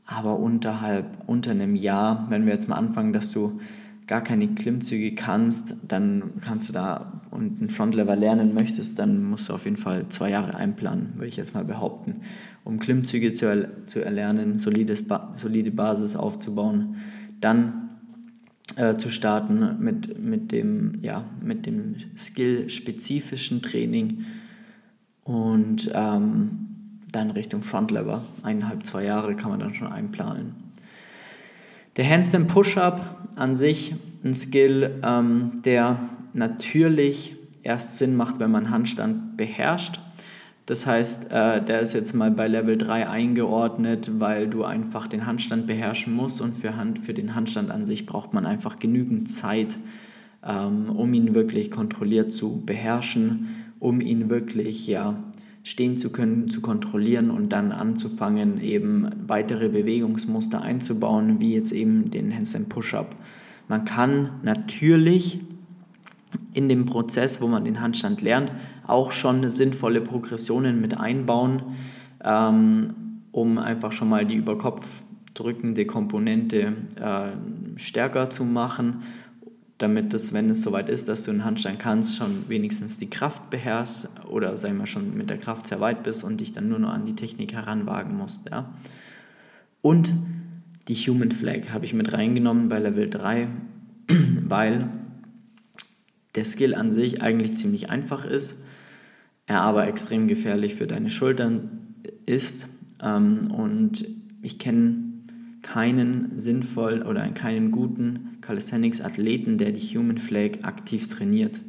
Aber 0.06 0.38
unterhalb, 0.38 1.06
unter 1.26 1.50
einem 1.50 1.74
Jahr, 1.74 2.26
wenn 2.28 2.46
wir 2.46 2.52
jetzt 2.52 2.68
mal 2.68 2.76
anfangen, 2.76 3.12
dass 3.12 3.32
du 3.32 3.60
gar 4.06 4.22
keine 4.22 4.48
Klimmzüge 4.48 5.14
kannst, 5.14 5.74
dann 5.86 6.32
kannst 6.40 6.68
du 6.68 6.72
da 6.72 7.22
und 7.30 7.60
einen 7.60 7.70
Frontlever 7.70 8.16
lernen 8.16 8.52
möchtest, 8.54 8.98
dann 8.98 9.22
musst 9.24 9.48
du 9.48 9.54
auf 9.54 9.64
jeden 9.64 9.76
Fall 9.76 10.08
zwei 10.08 10.30
Jahre 10.30 10.54
einplanen, 10.54 11.12
würde 11.14 11.28
ich 11.28 11.36
jetzt 11.36 11.54
mal 11.54 11.64
behaupten, 11.64 12.20
um 12.64 12.78
Klimmzüge 12.78 13.32
zu, 13.32 13.46
er 13.46 13.86
zu 13.86 14.04
erlernen, 14.04 14.58
solides 14.58 15.06
ba 15.06 15.32
solide 15.36 15.70
Basis 15.70 16.16
aufzubauen, 16.16 16.96
dann 17.40 17.90
äh, 18.76 18.96
zu 18.96 19.10
starten 19.10 19.76
mit, 19.80 20.18
mit 20.18 20.52
dem, 20.52 20.98
ja, 21.02 21.24
dem 21.40 21.94
skill-spezifischen 22.16 23.62
Training 23.62 24.24
und 25.24 25.90
ähm, 25.94 26.62
dann 27.12 27.30
Richtung 27.30 27.62
Frontlever. 27.62 28.24
Eineinhalb, 28.42 28.84
zwei 28.84 29.04
Jahre 29.04 29.36
kann 29.36 29.50
man 29.50 29.60
dann 29.60 29.74
schon 29.74 29.88
einplanen. 29.88 30.61
Der 31.96 32.08
Handstand 32.08 32.48
Push-Up 32.48 33.28
an 33.36 33.54
sich 33.54 33.94
ein 34.24 34.32
Skill, 34.32 35.02
ähm, 35.02 35.60
der 35.62 35.98
natürlich 36.32 37.36
erst 37.62 37.98
Sinn 37.98 38.16
macht, 38.16 38.40
wenn 38.40 38.50
man 38.50 38.70
Handstand 38.70 39.36
beherrscht. 39.36 40.00
Das 40.64 40.86
heißt, 40.86 41.30
äh, 41.30 41.62
der 41.62 41.80
ist 41.80 41.92
jetzt 41.92 42.14
mal 42.14 42.30
bei 42.30 42.48
Level 42.48 42.78
3 42.78 43.10
eingeordnet, 43.10 44.10
weil 44.20 44.48
du 44.48 44.64
einfach 44.64 45.06
den 45.06 45.26
Handstand 45.26 45.66
beherrschen 45.66 46.14
musst 46.14 46.40
und 46.40 46.56
für, 46.56 46.76
Hand, 46.76 47.00
für 47.00 47.12
den 47.12 47.34
Handstand 47.34 47.70
an 47.70 47.84
sich 47.84 48.06
braucht 48.06 48.32
man 48.32 48.46
einfach 48.46 48.78
genügend 48.78 49.28
Zeit, 49.28 49.76
ähm, 50.42 50.88
um 50.88 51.12
ihn 51.12 51.34
wirklich 51.34 51.70
kontrolliert 51.70 52.32
zu 52.32 52.62
beherrschen, 52.64 53.48
um 53.80 54.00
ihn 54.00 54.30
wirklich 54.30 54.86
ja, 54.86 55.22
stehen 55.64 55.96
zu 55.96 56.10
können, 56.10 56.50
zu 56.50 56.60
kontrollieren 56.60 57.30
und 57.30 57.50
dann 57.50 57.72
anzufangen, 57.72 58.60
eben 58.60 59.08
weitere 59.26 59.68
Bewegungsmuster 59.68 60.60
einzubauen, 60.60 61.38
wie 61.40 61.54
jetzt 61.54 61.72
eben 61.72 62.10
den 62.10 62.34
Handstand 62.34 62.68
Push-Up. 62.68 63.14
Man 63.68 63.84
kann 63.84 64.40
natürlich 64.42 65.40
in 66.52 66.68
dem 66.68 66.86
Prozess, 66.86 67.40
wo 67.40 67.46
man 67.46 67.64
den 67.64 67.80
Handstand 67.80 68.22
lernt, 68.22 68.52
auch 68.86 69.12
schon 69.12 69.48
sinnvolle 69.50 70.00
Progressionen 70.00 70.80
mit 70.80 70.98
einbauen, 70.98 71.62
ähm, 72.24 72.94
um 73.30 73.58
einfach 73.58 73.92
schon 73.92 74.08
mal 74.08 74.26
die 74.26 74.34
über 74.34 74.58
Kopf 74.58 75.02
drückende 75.34 75.86
Komponente 75.86 76.74
äh, 76.96 77.78
stärker 77.78 78.30
zu 78.30 78.44
machen 78.44 79.02
damit 79.82 80.14
das, 80.14 80.32
wenn 80.32 80.48
es 80.48 80.62
soweit 80.62 80.88
ist, 80.88 81.08
dass 81.08 81.24
du 81.24 81.32
einen 81.32 81.44
Handstand 81.44 81.80
kannst, 81.80 82.16
schon 82.16 82.48
wenigstens 82.48 82.98
die 82.98 83.10
Kraft 83.10 83.50
beherrschst 83.50 84.08
oder 84.28 84.56
sag 84.56 84.74
mal 84.74 84.86
schon 84.86 85.16
mit 85.16 85.28
der 85.28 85.38
Kraft 85.38 85.66
sehr 85.66 85.80
weit 85.80 86.04
bist 86.04 86.22
und 86.22 86.40
dich 86.40 86.52
dann 86.52 86.68
nur 86.68 86.78
noch 86.78 86.92
an 86.92 87.04
die 87.04 87.16
Technik 87.16 87.52
heranwagen 87.52 88.16
musst. 88.16 88.48
Ja? 88.48 88.72
Und 89.80 90.12
die 90.86 90.94
Human 90.94 91.32
Flag 91.32 91.70
habe 91.70 91.84
ich 91.84 91.94
mit 91.94 92.12
reingenommen 92.12 92.68
bei 92.68 92.78
Level 92.78 93.10
3, 93.10 93.48
weil 94.48 94.88
der 96.36 96.44
Skill 96.44 96.74
an 96.76 96.94
sich 96.94 97.20
eigentlich 97.20 97.56
ziemlich 97.56 97.90
einfach 97.90 98.24
ist, 98.24 98.62
er 99.46 99.62
aber 99.62 99.88
extrem 99.88 100.28
gefährlich 100.28 100.76
für 100.76 100.86
deine 100.86 101.10
Schultern 101.10 101.96
ist. 102.24 102.68
Ähm, 103.02 103.50
und 103.50 104.06
ich 104.42 104.60
kenne 104.60 105.02
keinen 105.62 106.38
sinnvoll 106.38 107.02
oder 107.02 107.28
keinen 107.30 107.72
guten 107.72 108.31
Calisthenics-Athleten, 108.42 109.56
der 109.56 109.72
die 109.72 109.96
Human 109.96 110.18
Flag 110.18 110.62
aktiv 110.62 111.08
trainiert. 111.08 111.62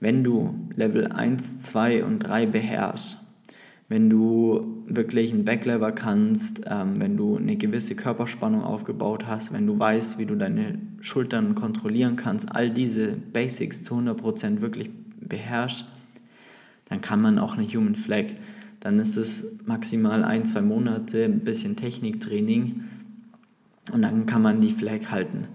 Wenn 0.00 0.24
du 0.24 0.68
Level 0.74 1.06
1, 1.06 1.60
2 1.60 2.04
und 2.04 2.18
3 2.18 2.46
beherrschst, 2.46 3.18
wenn 3.88 4.10
du 4.10 4.82
wirklich 4.86 5.32
einen 5.32 5.44
Backlever 5.44 5.92
kannst, 5.92 6.62
ähm, 6.66 6.98
wenn 6.98 7.16
du 7.16 7.36
eine 7.36 7.56
gewisse 7.56 7.94
Körperspannung 7.94 8.62
aufgebaut 8.62 9.26
hast, 9.26 9.52
wenn 9.52 9.66
du 9.66 9.78
weißt, 9.78 10.18
wie 10.18 10.26
du 10.26 10.34
deine 10.34 10.78
Schultern 11.00 11.54
kontrollieren 11.54 12.16
kannst, 12.16 12.50
all 12.50 12.70
diese 12.70 13.08
Basics 13.08 13.84
zu 13.84 13.94
100% 13.94 14.60
wirklich 14.60 14.90
beherrschst, 15.20 15.84
dann 16.88 17.00
kann 17.00 17.20
man 17.20 17.38
auch 17.38 17.56
eine 17.56 17.66
Human 17.66 17.94
Flag 17.94 18.26
dann 18.82 18.98
ist 18.98 19.16
es 19.16 19.64
maximal 19.64 20.24
ein, 20.24 20.44
zwei 20.44 20.60
Monate, 20.60 21.24
ein 21.24 21.44
bisschen 21.44 21.76
Techniktraining 21.76 22.82
und 23.92 24.02
dann 24.02 24.26
kann 24.26 24.42
man 24.42 24.60
die 24.60 24.72
Flag 24.72 25.12
halten. 25.12 25.46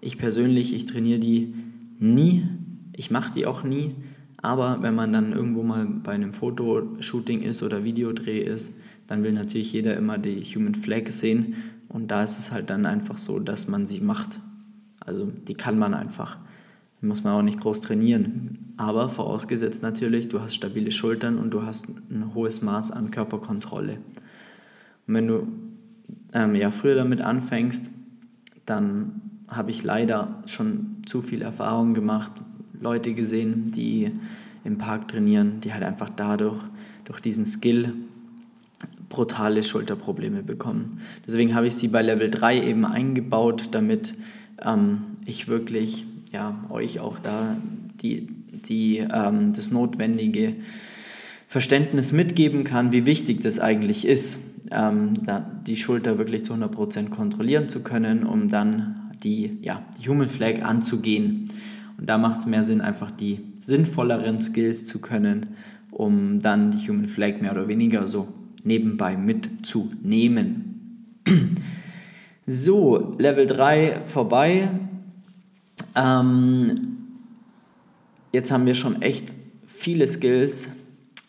Ich 0.00 0.18
persönlich, 0.18 0.74
ich 0.74 0.86
trainiere 0.86 1.18
die 1.18 1.54
nie, 1.98 2.46
ich 2.92 3.10
mache 3.10 3.32
die 3.34 3.46
auch 3.46 3.62
nie, 3.62 3.94
aber 4.38 4.82
wenn 4.82 4.94
man 4.94 5.12
dann 5.12 5.32
irgendwo 5.32 5.62
mal 5.62 5.86
bei 5.86 6.12
einem 6.12 6.32
Fotoshooting 6.32 7.42
ist 7.42 7.62
oder 7.62 7.84
Videodreh 7.84 8.40
ist, 8.40 8.74
dann 9.06 9.22
will 9.22 9.32
natürlich 9.32 9.72
jeder 9.72 9.96
immer 9.96 10.18
die 10.18 10.40
Human 10.42 10.74
Flag 10.74 11.08
sehen 11.08 11.54
und 11.88 12.10
da 12.10 12.22
ist 12.22 12.38
es 12.38 12.52
halt 12.52 12.70
dann 12.70 12.86
einfach 12.86 13.18
so, 13.18 13.38
dass 13.38 13.68
man 13.68 13.86
sie 13.86 14.00
macht. 14.00 14.40
Also 15.00 15.26
die 15.26 15.54
kann 15.54 15.78
man 15.78 15.94
einfach. 15.94 16.38
Die 17.00 17.06
muss 17.06 17.24
man 17.24 17.34
auch 17.34 17.42
nicht 17.42 17.60
groß 17.60 17.80
trainieren. 17.80 18.72
Aber 18.76 19.08
vorausgesetzt 19.08 19.82
natürlich, 19.82 20.28
du 20.28 20.40
hast 20.40 20.54
stabile 20.54 20.90
Schultern 20.90 21.38
und 21.38 21.50
du 21.50 21.62
hast 21.62 21.86
ein 21.88 22.32
hohes 22.34 22.62
Maß 22.62 22.90
an 22.90 23.10
Körperkontrolle. 23.10 23.98
Und 25.06 25.14
wenn 25.14 25.28
du 25.28 25.48
ähm, 26.32 26.54
ja, 26.54 26.70
früher 26.70 26.96
damit 26.96 27.20
anfängst, 27.20 27.90
dann 28.64 29.20
habe 29.48 29.70
ich 29.70 29.82
leider 29.82 30.42
schon 30.46 31.02
zu 31.06 31.22
viel 31.22 31.42
Erfahrung 31.42 31.94
gemacht, 31.94 32.32
Leute 32.80 33.14
gesehen, 33.14 33.70
die 33.70 34.10
im 34.64 34.78
Park 34.78 35.08
trainieren, 35.08 35.60
die 35.60 35.72
halt 35.72 35.84
einfach 35.84 36.10
dadurch, 36.10 36.62
durch 37.04 37.20
diesen 37.20 37.46
Skill, 37.46 37.92
brutale 39.08 39.62
Schulterprobleme 39.62 40.42
bekommen. 40.42 41.00
Deswegen 41.26 41.54
habe 41.54 41.68
ich 41.68 41.74
sie 41.76 41.88
bei 41.88 42.02
Level 42.02 42.30
3 42.30 42.62
eben 42.62 42.84
eingebaut, 42.84 43.68
damit 43.70 44.14
ähm, 44.60 45.02
ich 45.24 45.48
wirklich 45.48 46.04
ja, 46.32 46.58
euch 46.70 47.00
auch 47.00 47.18
da 47.18 47.56
die, 48.02 48.28
die, 48.50 48.98
ähm, 48.98 49.52
das 49.54 49.70
notwendige 49.70 50.56
Verständnis 51.48 52.12
mitgeben 52.12 52.64
kann, 52.64 52.92
wie 52.92 53.06
wichtig 53.06 53.40
das 53.40 53.60
eigentlich 53.60 54.04
ist, 54.04 54.40
ähm, 54.72 55.14
die 55.66 55.76
Schulter 55.76 56.18
wirklich 56.18 56.44
zu 56.44 56.54
100% 56.54 57.10
kontrollieren 57.10 57.68
zu 57.68 57.80
können, 57.80 58.24
um 58.24 58.48
dann 58.48 58.95
die, 59.22 59.58
ja, 59.62 59.82
die 59.98 60.08
Human 60.08 60.28
Flag 60.28 60.62
anzugehen. 60.62 61.50
Und 61.98 62.08
da 62.08 62.18
macht 62.18 62.40
es 62.40 62.46
mehr 62.46 62.64
Sinn, 62.64 62.80
einfach 62.80 63.10
die 63.10 63.40
sinnvolleren 63.60 64.40
Skills 64.40 64.86
zu 64.86 65.00
können, 65.00 65.56
um 65.90 66.38
dann 66.40 66.70
die 66.70 66.88
Human 66.88 67.08
Flag 67.08 67.40
mehr 67.40 67.52
oder 67.52 67.68
weniger 67.68 68.06
so 68.06 68.28
nebenbei 68.62 69.16
mitzunehmen. 69.16 70.72
So, 72.48 73.16
Level 73.18 73.48
3 73.48 74.02
vorbei. 74.04 74.68
Ähm, 75.96 76.98
jetzt 78.32 78.52
haben 78.52 78.66
wir 78.66 78.76
schon 78.76 79.02
echt 79.02 79.32
viele 79.66 80.06
Skills, 80.06 80.68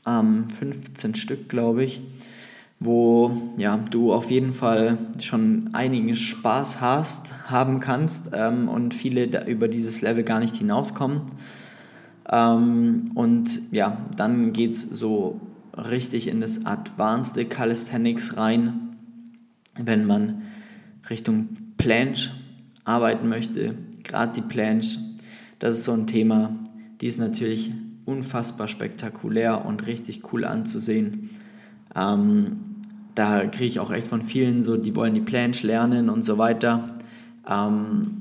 ähm, 0.05 0.47
15 0.59 1.15
Stück, 1.15 1.49
glaube 1.49 1.85
ich, 1.85 2.01
wo 2.79 3.31
ja, 3.57 3.79
du 3.89 4.13
auf 4.13 4.29
jeden 4.29 4.53
Fall 4.53 4.97
schon 5.19 5.69
einigen 5.73 6.15
Spaß 6.15 6.79
hast, 6.79 7.49
haben 7.49 7.79
kannst 7.79 8.31
ähm, 8.33 8.69
und 8.69 8.93
viele 8.93 9.45
über 9.47 9.67
dieses 9.67 10.01
Level 10.01 10.23
gar 10.23 10.39
nicht 10.39 10.55
hinauskommen. 10.55 11.21
Ähm, 12.29 13.11
und 13.15 13.71
ja, 13.71 13.97
dann 14.15 14.53
geht 14.53 14.71
es 14.71 14.81
so 14.81 15.41
richtig 15.75 16.27
in 16.27 16.41
das 16.41 16.65
Advanced 16.65 17.49
Calisthenics 17.49 18.37
rein, 18.37 18.95
wenn 19.75 20.05
man 20.05 20.43
Richtung 21.09 21.49
Planche 21.77 22.31
arbeiten 22.83 23.27
möchte. 23.27 23.75
Gerade 24.03 24.33
die 24.33 24.41
Planche, 24.41 24.99
das 25.59 25.79
ist 25.79 25.83
so 25.85 25.93
ein 25.93 26.05
Thema, 26.05 26.51
die 27.01 27.07
ist 27.07 27.19
natürlich 27.19 27.71
unfassbar 28.05 28.67
spektakulär 28.67 29.65
und 29.65 29.85
richtig 29.87 30.31
cool 30.31 30.45
anzusehen. 30.45 31.29
Ähm, 31.97 32.57
da 33.15 33.45
kriege 33.47 33.65
ich 33.65 33.79
auch 33.79 33.91
echt 33.91 34.07
von 34.07 34.21
vielen 34.21 34.61
so, 34.61 34.77
die 34.77 34.95
wollen 34.95 35.15
die 35.15 35.21
Planche 35.21 35.65
lernen 35.65 36.09
und 36.09 36.21
so 36.21 36.37
weiter. 36.37 36.95
Ähm, 37.49 38.17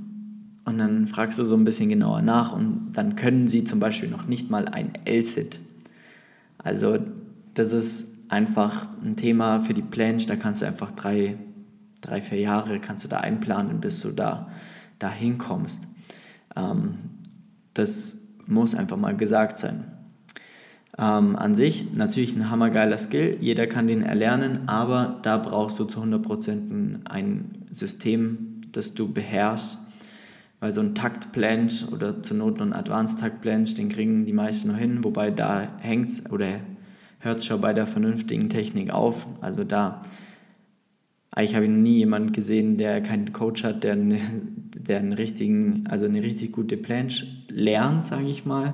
und 0.65 0.79
dann 0.79 1.07
fragst 1.07 1.39
du 1.39 1.45
so 1.45 1.55
ein 1.55 1.65
bisschen 1.65 1.91
genauer 1.91 2.23
nach 2.23 2.53
und 2.53 2.93
dann 2.95 3.15
können 3.15 3.47
sie 3.47 3.65
zum 3.65 3.79
Beispiel 3.79 4.09
noch 4.09 4.27
nicht 4.27 4.51
mal 4.51 4.67
ein 4.67 4.93
L-Sit. 5.05 5.61
Also 6.59 6.99
das 7.55 7.73
ist 7.73 8.17
einfach 8.29 8.89
ein 9.05 9.17
Thema 9.17 9.61
für 9.61 9.75
die 9.75 9.83
Planche, 9.83 10.27
da 10.27 10.35
kannst 10.35 10.63
du 10.63 10.67
einfach 10.67 10.91
drei, 10.91 11.39
drei 12.01 12.21
vier 12.23 12.41
Jahre 12.41 12.81
kannst 12.81 13.05
du 13.05 13.09
da 13.09 13.19
einplanen, 13.19 13.81
bis 13.81 14.01
du 14.01 14.11
da, 14.11 14.51
da 14.99 15.11
hinkommst. 15.11 15.83
Ähm, 16.57 16.95
das 17.75 18.17
muss 18.47 18.75
einfach 18.75 18.97
mal 18.97 19.17
gesagt 19.17 19.59
sein. 19.59 19.85
Ähm, 20.99 21.37
an 21.37 21.55
sich 21.55 21.93
natürlich 21.95 22.35
ein 22.37 22.49
hammergeiler 22.49 22.97
Skill, 22.97 23.37
jeder 23.41 23.67
kann 23.67 23.87
den 23.87 24.03
erlernen, 24.03 24.67
aber 24.67 25.21
da 25.23 25.37
brauchst 25.37 25.79
du 25.79 25.85
zu 25.85 26.01
100% 26.01 27.01
ein 27.05 27.67
System, 27.71 28.63
das 28.73 28.95
du 28.95 29.13
beherrschst, 29.13 29.79
weil 30.61 30.73
so 30.73 30.81
ein 30.81 30.95
Taktplanche 30.95 31.89
oder 31.91 32.23
zur 32.23 32.39
Not 32.39 32.59
noch 32.59 32.67
ein 32.67 32.73
Advanced 32.73 33.21
Taktplanche, 33.21 33.75
den 33.75 33.91
kriegen 33.91 34.25
die 34.25 34.33
meisten 34.33 34.69
noch 34.69 34.79
hin, 34.79 35.05
wobei 35.05 35.31
da 35.31 35.69
hängt 35.81 36.09
oder 36.31 36.61
hört 37.19 37.41
es 37.41 37.47
schon 37.47 37.61
bei 37.61 37.75
der 37.75 37.87
vernünftigen 37.87 38.49
Technik 38.49 38.91
auf. 38.91 39.27
Also 39.43 39.65
da, 39.65 40.01
eigentlich 41.31 41.55
habe 41.55 41.67
ich 41.67 41.71
noch 41.71 41.79
nie 41.79 41.99
jemanden 41.99 42.33
gesehen, 42.33 42.79
der 42.79 43.03
keinen 43.03 43.35
Coach 43.35 43.65
hat, 43.65 43.85
der, 43.85 43.97
der 43.97 44.99
einen 44.99 45.13
richtigen, 45.13 45.87
also 45.89 46.07
eine 46.07 46.23
richtig 46.23 46.53
gute 46.53 46.79
Planche 46.79 47.27
lernt, 47.49 48.03
sage 48.03 48.29
ich 48.29 48.47
mal. 48.47 48.73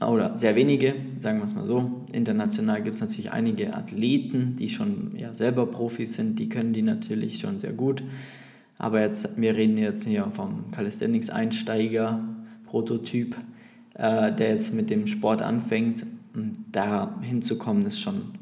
Oder 0.00 0.34
sehr 0.34 0.56
wenige, 0.56 0.94
sagen 1.18 1.38
wir 1.38 1.44
es 1.44 1.54
mal 1.54 1.66
so. 1.66 2.04
International 2.12 2.82
gibt 2.82 2.94
es 2.96 3.02
natürlich 3.02 3.32
einige 3.32 3.74
Athleten, 3.74 4.56
die 4.56 4.70
schon 4.70 5.12
ja, 5.16 5.34
selber 5.34 5.66
Profis 5.66 6.14
sind, 6.14 6.38
die 6.38 6.48
können 6.48 6.72
die 6.72 6.82
natürlich 6.82 7.38
schon 7.38 7.58
sehr 7.58 7.72
gut. 7.72 8.02
Aber 8.78 9.02
jetzt, 9.02 9.38
wir 9.38 9.54
reden 9.56 9.76
jetzt 9.76 10.06
hier 10.06 10.26
vom 10.32 10.70
Calisthenics-Einsteiger, 10.70 12.24
Prototyp, 12.64 13.36
äh, 13.94 14.32
der 14.32 14.48
jetzt 14.50 14.74
mit 14.74 14.88
dem 14.88 15.06
Sport 15.06 15.42
anfängt 15.42 16.06
da 16.72 17.18
hinzukommen, 17.20 17.84
ist 17.84 18.00
schon, 18.00 18.32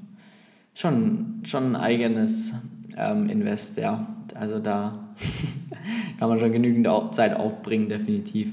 schon, 0.75 1.41
schon 1.43 1.75
ein 1.75 1.77
eigenes 1.77 2.53
ähm, 2.97 3.29
Invest, 3.29 3.79
ja. 3.79 4.07
Also 4.35 4.61
da 4.61 5.09
kann 6.19 6.29
man 6.29 6.39
schon 6.39 6.53
genügend 6.53 6.87
Zeit 7.13 7.35
aufbringen, 7.35 7.89
definitiv. 7.89 8.53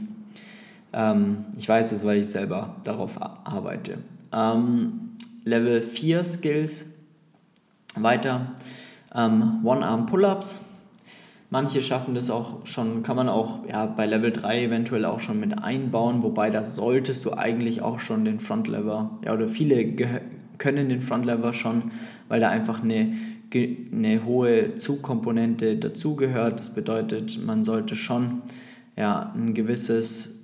Ähm, 0.96 1.46
ich 1.58 1.70
weiß 1.70 1.92
es, 1.92 2.04
weil 2.04 2.22
ich 2.22 2.28
selber 2.28 2.78
darauf 2.84 3.22
arbeite. 3.22 4.00
Ähm, 4.34 5.12
Level 5.44 5.82
4 5.82 6.24
Skills. 6.24 6.86
Weiter. 7.98 8.54
Ähm, 9.14 9.62
One-Arm-Pull-Ups 9.64 10.60
Manche 11.56 11.82
schaffen 11.82 12.16
das 12.16 12.30
auch 12.30 12.66
schon, 12.66 13.02
kann 13.02 13.16
man 13.16 13.30
auch 13.30 13.66
ja, 13.66 13.86
bei 13.86 14.06
Level 14.08 14.32
3 14.32 14.66
eventuell 14.66 15.06
auch 15.06 15.22
schon 15.22 15.40
mit 15.40 15.64
einbauen, 15.64 16.24
wobei 16.24 16.50
da 16.50 16.64
solltest 16.64 17.24
du 17.24 17.32
eigentlich 17.34 17.82
auch 17.82 18.00
schon 18.00 18.26
den 18.26 18.42
Frontlever, 18.42 19.20
ja, 19.24 19.34
oder 19.34 19.48
viele 19.48 19.96
können 20.58 20.90
den 20.90 21.02
Frontlever 21.02 21.54
schon, 21.54 21.92
weil 22.28 22.40
da 22.42 22.50
einfach 22.50 22.84
eine, 22.84 23.14
eine 23.54 24.26
hohe 24.26 24.76
Zugkomponente 24.76 25.78
dazugehört. 25.78 26.60
Das 26.60 26.72
bedeutet, 26.72 27.40
man 27.46 27.64
sollte 27.64 27.96
schon 27.96 28.42
ja, 28.98 29.32
ein 29.34 29.54
gewisses, 29.54 30.35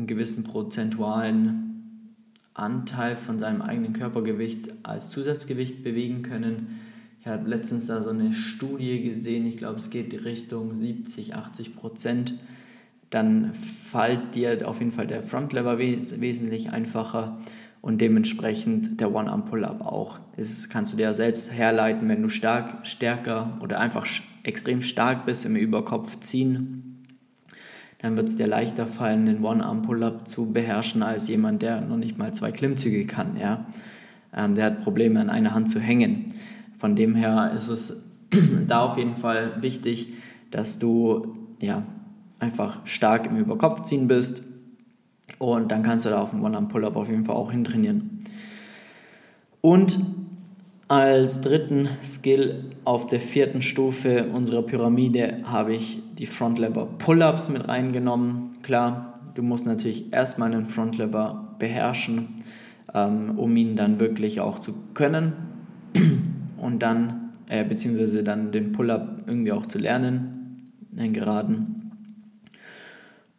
einen 0.00 0.06
gewissen 0.08 0.44
prozentualen 0.44 2.16
Anteil 2.54 3.16
von 3.16 3.38
seinem 3.38 3.62
eigenen 3.62 3.92
Körpergewicht 3.92 4.70
als 4.82 5.08
Zusatzgewicht 5.08 5.82
bewegen 5.82 6.22
können 6.22 6.80
ich 7.20 7.26
habe 7.26 7.48
letztens 7.48 7.86
da 7.86 8.02
so 8.02 8.10
eine 8.10 8.32
Studie 8.32 9.02
gesehen, 9.02 9.44
ich 9.46 9.58
glaube, 9.58 9.76
es 9.76 9.90
geht 9.90 10.24
Richtung 10.24 10.74
70, 10.74 11.34
80 11.34 11.76
Prozent. 11.76 12.34
Dann 13.10 13.52
fällt 13.52 14.34
dir 14.34 14.66
auf 14.66 14.78
jeden 14.78 14.92
Fall 14.92 15.06
der 15.06 15.22
Frontlever 15.22 15.78
wes 15.78 16.18
wesentlich 16.20 16.70
einfacher 16.70 17.38
und 17.82 18.00
dementsprechend 18.00 19.00
der 19.00 19.12
One-Arm-Pull-Up 19.12 19.82
auch. 19.82 20.18
Das 20.36 20.70
kannst 20.70 20.94
du 20.94 20.96
dir 20.96 21.12
selbst 21.12 21.52
herleiten, 21.52 22.08
wenn 22.08 22.22
du 22.22 22.30
stark, 22.30 22.86
stärker 22.86 23.58
oder 23.60 23.80
einfach 23.80 24.06
extrem 24.42 24.80
stark 24.80 25.26
bist 25.26 25.44
im 25.44 25.56
Überkopf 25.56 26.20
ziehen, 26.20 26.89
dann 28.02 28.16
wird 28.16 28.28
es 28.28 28.36
dir 28.36 28.46
leichter 28.46 28.86
fallen, 28.86 29.26
den 29.26 29.44
One-Arm-Pull-Up 29.44 30.26
zu 30.26 30.46
beherrschen, 30.52 31.02
als 31.02 31.28
jemand, 31.28 31.62
der 31.62 31.80
noch 31.80 31.96
nicht 31.96 32.16
mal 32.16 32.32
zwei 32.32 32.50
Klimmzüge 32.50 33.06
kann. 33.06 33.36
Ja? 33.38 33.66
Ähm, 34.34 34.54
der 34.54 34.66
hat 34.66 34.80
Probleme, 34.80 35.20
an 35.20 35.28
einer 35.28 35.54
Hand 35.54 35.68
zu 35.68 35.80
hängen. 35.80 36.34
Von 36.78 36.96
dem 36.96 37.14
her 37.14 37.52
ist 37.56 37.68
es 37.68 38.06
da 38.66 38.80
auf 38.80 38.96
jeden 38.96 39.16
Fall 39.16 39.62
wichtig, 39.62 40.14
dass 40.50 40.78
du 40.78 41.36
ja, 41.60 41.82
einfach 42.38 42.86
stark 42.86 43.26
im 43.26 43.36
Überkopfziehen 43.36 44.08
bist 44.08 44.42
und 45.38 45.70
dann 45.70 45.82
kannst 45.82 46.06
du 46.06 46.08
da 46.08 46.22
auf 46.22 46.30
dem 46.30 46.42
One-Arm-Pull-Up 46.42 46.96
auf 46.96 47.08
jeden 47.08 47.26
Fall 47.26 47.36
auch 47.36 47.52
hintrainieren. 47.52 48.18
Und 49.60 49.98
als 50.90 51.40
dritten 51.40 51.88
Skill 52.02 52.64
auf 52.84 53.06
der 53.06 53.20
vierten 53.20 53.62
Stufe 53.62 54.26
unserer 54.32 54.62
Pyramide 54.62 55.38
habe 55.44 55.74
ich 55.74 56.02
die 56.18 56.26
Front 56.26 56.58
Lever 56.58 56.86
Pull-Ups 56.98 57.48
mit 57.48 57.68
reingenommen. 57.68 58.50
Klar, 58.62 59.14
du 59.34 59.42
musst 59.42 59.66
natürlich 59.66 60.12
erstmal 60.12 60.52
einen 60.52 60.66
Front 60.66 60.98
Lever 60.98 61.56
beherrschen 61.58 62.34
ähm, 62.94 63.38
um 63.38 63.56
ihn 63.56 63.76
dann 63.76 64.00
wirklich 64.00 64.40
auch 64.40 64.58
zu 64.58 64.74
können 64.94 65.32
und 66.56 66.80
dann, 66.80 67.32
äh, 67.48 67.64
beziehungsweise 67.64 68.24
dann 68.24 68.52
den 68.52 68.72
Pull-up 68.72 69.24
irgendwie 69.26 69.52
auch 69.52 69.66
zu 69.66 69.78
lernen, 69.78 70.56
den 70.90 71.12
geraden. 71.12 71.92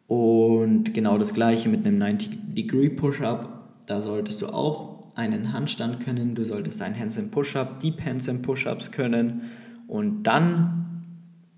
Und 0.06 0.92
genau 0.94 1.18
das 1.18 1.32
gleiche 1.32 1.68
mit 1.68 1.86
einem 1.86 2.00
90-Degree 2.02 2.90
Push-Up. 2.90 3.48
Da 3.86 4.00
solltest 4.00 4.42
du 4.42 4.48
auch 4.48 5.01
einen 5.14 5.52
Handstand 5.52 6.00
können, 6.00 6.34
du 6.34 6.44
solltest 6.44 6.80
einen 6.82 6.98
Handstand 6.98 7.30
Push-Up, 7.30 7.80
Deep 7.80 8.04
Handstand 8.04 8.42
Push-Ups 8.42 8.92
können. 8.92 9.42
Und 9.88 10.22
dann 10.22 11.04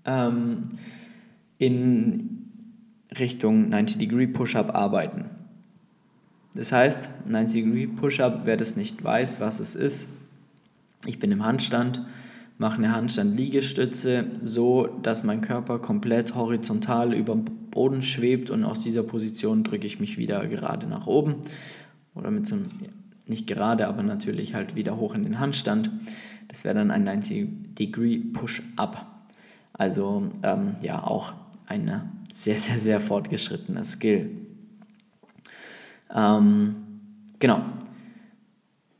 ähm, 0.05 0.77
in 1.57 2.51
Richtung 3.17 3.73
90-Degree 3.73 4.27
Push-Up 4.27 4.73
arbeiten. 4.75 5.25
Das 6.53 6.71
heißt, 6.71 7.09
90-Degree 7.29 7.87
Push-Up, 7.87 8.41
wer 8.45 8.57
das 8.57 8.75
nicht 8.75 9.03
weiß, 9.03 9.39
was 9.39 9.59
es 9.59 9.75
ist, 9.75 10.09
ich 11.05 11.19
bin 11.19 11.31
im 11.31 11.45
Handstand, 11.45 12.01
mache 12.57 12.77
eine 12.77 12.95
Handstand-Liegestütze 12.95 14.25
so, 14.41 14.87
dass 15.03 15.23
mein 15.23 15.41
Körper 15.41 15.79
komplett 15.79 16.35
horizontal 16.35 17.13
über 17.13 17.33
dem 17.33 17.45
Boden 17.71 18.01
schwebt 18.01 18.49
und 18.49 18.63
aus 18.63 18.79
dieser 18.79 19.03
Position 19.03 19.63
drücke 19.63 19.85
ich 19.85 19.99
mich 19.99 20.17
wieder 20.17 20.47
gerade 20.47 20.87
nach 20.87 21.07
oben. 21.07 21.35
Oder 22.15 22.31
mit 22.31 22.47
so 22.47 22.55
einem, 22.55 22.69
nicht 23.27 23.47
gerade, 23.47 23.87
aber 23.87 24.03
natürlich 24.03 24.53
halt 24.53 24.75
wieder 24.75 24.97
hoch 24.97 25.15
in 25.15 25.23
den 25.23 25.39
Handstand. 25.39 25.89
Das 26.47 26.63
wäre 26.63 26.75
dann 26.75 26.91
ein 26.91 27.07
90-Degree 27.07 28.17
Push-Up. 28.33 29.05
Also 29.73 30.29
ähm, 30.43 30.75
ja, 30.81 31.03
auch 31.03 31.33
ein 31.67 32.01
sehr, 32.33 32.57
sehr, 32.57 32.79
sehr 32.79 32.99
fortgeschrittener 32.99 33.83
Skill. 33.83 34.29
Ähm, 36.13 36.75
genau, 37.39 37.61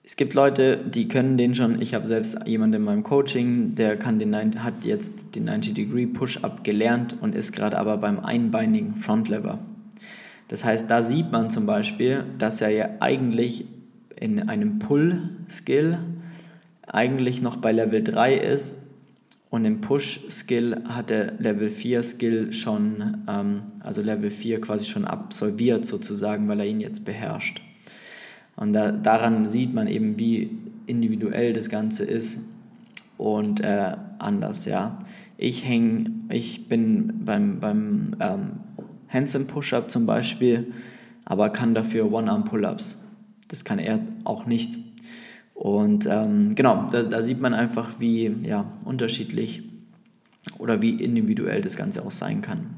es 0.08 0.16
gibt 0.18 0.36
Leute, 0.36 0.78
die 0.78 1.08
können 1.08 1.36
den 1.36 1.56
schon. 1.56 1.82
Ich 1.82 1.96
habe 1.96 2.06
selbst 2.06 2.48
jemanden 2.48 2.76
in 2.76 2.84
meinem 2.84 3.02
Coaching, 3.02 3.74
der 3.74 3.98
kann 3.98 4.20
den, 4.20 4.64
hat 4.64 4.86
jetzt 4.86 5.36
den 5.36 5.50
90-Degree 5.50 6.06
Push-Up 6.06 6.64
gelernt 6.64 7.16
und 7.22 7.34
ist 7.34 7.54
gerade 7.54 7.78
aber 7.80 7.98
beim 7.98 8.20
einbeinigen 8.20 8.94
Frontlever. 8.96 9.60
Das 10.48 10.64
heißt, 10.64 10.92
da 10.92 11.02
sieht 11.02 11.32
man 11.32 11.50
zum 11.50 11.66
Beispiel, 11.66 12.24
dass 12.38 12.62
er 12.62 12.70
ja 12.70 12.90
eigentlich 13.00 13.66
in 14.20 14.50
einem 14.50 14.80
Pull-Skill 14.80 16.00
eigentlich 16.88 17.42
noch 17.42 17.58
bei 17.58 17.72
Level 17.72 18.04
3 18.04 18.36
ist 18.36 18.78
und 19.50 19.64
im 19.64 19.82
Push-Skill 19.82 20.84
hat 20.88 21.12
er 21.12 21.34
Level 21.40 21.70
4-Skill 21.70 22.52
schon, 22.52 23.24
ähm, 23.28 23.62
also 23.80 24.02
Level 24.02 24.30
4 24.30 24.60
quasi 24.60 24.86
schon 24.86 25.06
absolviert 25.06 25.86
sozusagen, 25.86 26.48
weil 26.48 26.60
er 26.60 26.66
ihn 26.66 26.82
jetzt 26.82 27.06
beherrscht. 27.06 27.62
Und 28.56 28.74
da, 28.74 28.92
daran 28.92 29.48
sieht 29.48 29.74
man 29.74 29.88
eben, 29.88 30.20
wie 30.20 30.50
individuell 30.88 31.54
das 31.54 31.70
Ganze 31.70 32.04
ist 32.04 32.50
und 33.18 33.62
äh, 33.62 33.96
anders, 34.20 34.66
ja. 34.66 35.00
Ich 35.38 35.66
häng, 35.66 36.26
ich 36.30 36.68
bin 36.68 37.22
beim, 37.26 37.60
beim 37.60 38.16
ähm, 38.20 38.52
Handsome 39.10 39.46
Push-Up 39.46 39.90
zum 39.90 40.06
Beispiel, 40.06 40.74
aber 41.24 41.50
kann 41.50 41.74
dafür 41.74 42.12
One-Arm-Pull-Ups. 42.12 42.98
Das 43.48 43.64
kann 43.64 43.80
er 43.80 44.00
auch 44.24 44.46
nicht. 44.46 44.78
Und 45.54 46.06
ähm, 46.06 46.54
genau, 46.56 46.88
da, 46.92 47.04
da, 47.04 47.22
sieht 47.22 47.40
man 47.40 47.54
einfach, 47.54 48.00
wie 48.00 48.28
ja, 48.44 48.66
unterschiedlich 48.84 49.64
oder 50.58 50.82
wie 50.82 51.02
individuell 51.02 51.62
das 51.62 51.78
Ganze 51.78 52.06
auch 52.06 52.12
sein 52.12 52.42
kann. 52.42 52.72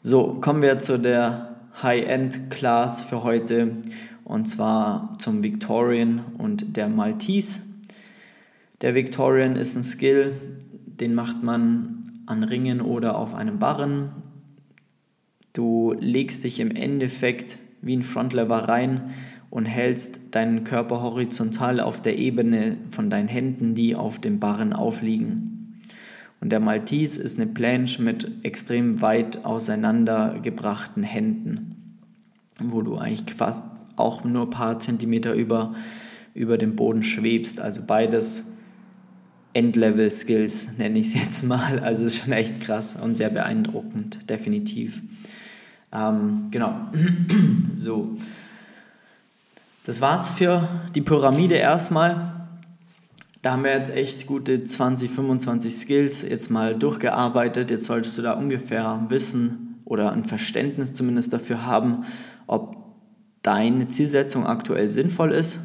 So, 0.00 0.38
kommen 0.40 0.62
wir 0.62 0.78
zu 0.78 0.98
der 0.98 1.56
High-End-Class 1.82 3.02
für 3.02 3.24
heute 3.24 3.76
und 4.24 4.46
zwar 4.46 5.16
zum 5.18 5.42
Victorian 5.42 6.20
und 6.38 6.76
der 6.76 6.88
Maltese. 6.88 7.62
Der 8.80 8.94
Victorian 8.94 9.56
ist 9.56 9.74
ein 9.74 9.82
Skill, 9.82 10.32
den 10.86 11.14
macht 11.14 11.42
man 11.42 12.22
an 12.26 12.44
Ringen 12.44 12.80
oder 12.80 13.16
auf 13.16 13.34
einem 13.34 13.58
Barren. 13.58 14.10
Du 15.52 15.96
legst 15.98 16.44
dich 16.44 16.60
im 16.60 16.70
Endeffekt 16.70 17.58
wie 17.80 17.96
ein 17.96 18.02
Frontlever 18.02 18.68
rein 18.68 19.10
und 19.50 19.64
hältst 19.64 20.34
deinen 20.34 20.64
Körper 20.64 21.02
horizontal 21.02 21.80
auf 21.80 22.02
der 22.02 22.18
Ebene 22.18 22.76
von 22.90 23.10
deinen 23.10 23.28
Händen, 23.28 23.74
die 23.74 23.94
auf 23.94 24.18
dem 24.20 24.38
Barren 24.38 24.72
aufliegen. 24.72 25.80
Und 26.40 26.50
der 26.50 26.60
Maltese 26.60 27.22
ist 27.22 27.40
eine 27.40 27.50
Planche 27.50 28.02
mit 28.02 28.44
extrem 28.44 29.00
weit 29.00 29.44
auseinandergebrachten 29.44 31.02
Händen, 31.02 31.96
wo 32.60 32.82
du 32.82 32.96
eigentlich 32.96 33.34
auch 33.96 34.24
nur 34.24 34.46
ein 34.46 34.50
paar 34.50 34.78
Zentimeter 34.78 35.34
über, 35.34 35.74
über 36.34 36.58
dem 36.58 36.76
Boden 36.76 37.02
schwebst. 37.02 37.60
Also 37.60 37.80
beides 37.84 38.52
Endlevel-Skills, 39.54 40.78
nenne 40.78 41.00
ich 41.00 41.08
es 41.08 41.14
jetzt 41.14 41.42
mal. 41.44 41.80
Also 41.80 42.04
ist 42.04 42.18
schon 42.18 42.32
echt 42.32 42.60
krass 42.60 42.94
und 42.94 43.16
sehr 43.16 43.30
beeindruckend, 43.30 44.30
definitiv. 44.30 45.02
Ähm, 45.92 46.48
genau. 46.50 46.74
so. 47.76 48.16
Das 49.88 50.02
war's 50.02 50.28
für 50.28 50.68
die 50.94 51.00
Pyramide 51.00 51.54
erstmal. 51.54 52.34
Da 53.40 53.52
haben 53.52 53.64
wir 53.64 53.72
jetzt 53.72 53.88
echt 53.88 54.26
gute 54.26 54.62
20, 54.62 55.10
25 55.10 55.74
Skills 55.74 56.20
jetzt 56.28 56.50
mal 56.50 56.76
durchgearbeitet. 56.76 57.70
Jetzt 57.70 57.86
solltest 57.86 58.18
du 58.18 58.20
da 58.20 58.34
ungefähr 58.34 59.06
wissen 59.08 59.80
oder 59.86 60.12
ein 60.12 60.26
Verständnis 60.26 60.92
zumindest 60.92 61.32
dafür 61.32 61.64
haben, 61.64 62.04
ob 62.46 62.76
deine 63.40 63.88
Zielsetzung 63.88 64.46
aktuell 64.46 64.90
sinnvoll 64.90 65.32
ist 65.32 65.60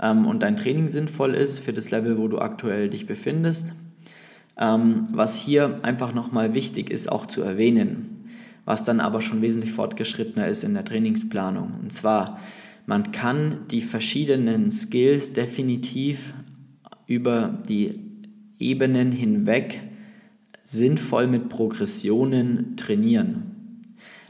ähm, 0.00 0.26
und 0.26 0.42
dein 0.42 0.58
Training 0.58 0.88
sinnvoll 0.88 1.32
ist 1.32 1.58
für 1.58 1.72
das 1.72 1.90
Level, 1.90 2.18
wo 2.18 2.28
du 2.28 2.38
aktuell 2.38 2.90
dich 2.90 3.06
befindest. 3.06 3.72
Ähm, 4.58 5.06
was 5.14 5.34
hier 5.34 5.80
einfach 5.80 6.12
nochmal 6.12 6.52
wichtig 6.52 6.90
ist, 6.90 7.10
auch 7.10 7.24
zu 7.24 7.40
erwähnen, 7.40 8.28
was 8.66 8.84
dann 8.84 9.00
aber 9.00 9.22
schon 9.22 9.40
wesentlich 9.40 9.72
fortgeschrittener 9.72 10.46
ist 10.46 10.62
in 10.62 10.74
der 10.74 10.84
Trainingsplanung. 10.84 11.72
Und 11.80 11.94
zwar, 11.94 12.38
man 12.86 13.12
kann 13.12 13.66
die 13.70 13.82
verschiedenen 13.82 14.70
Skills 14.70 15.32
definitiv 15.32 16.34
über 17.06 17.62
die 17.68 18.00
Ebenen 18.58 19.12
hinweg 19.12 19.82
sinnvoll 20.62 21.26
mit 21.26 21.48
Progressionen 21.48 22.76
trainieren. 22.76 23.82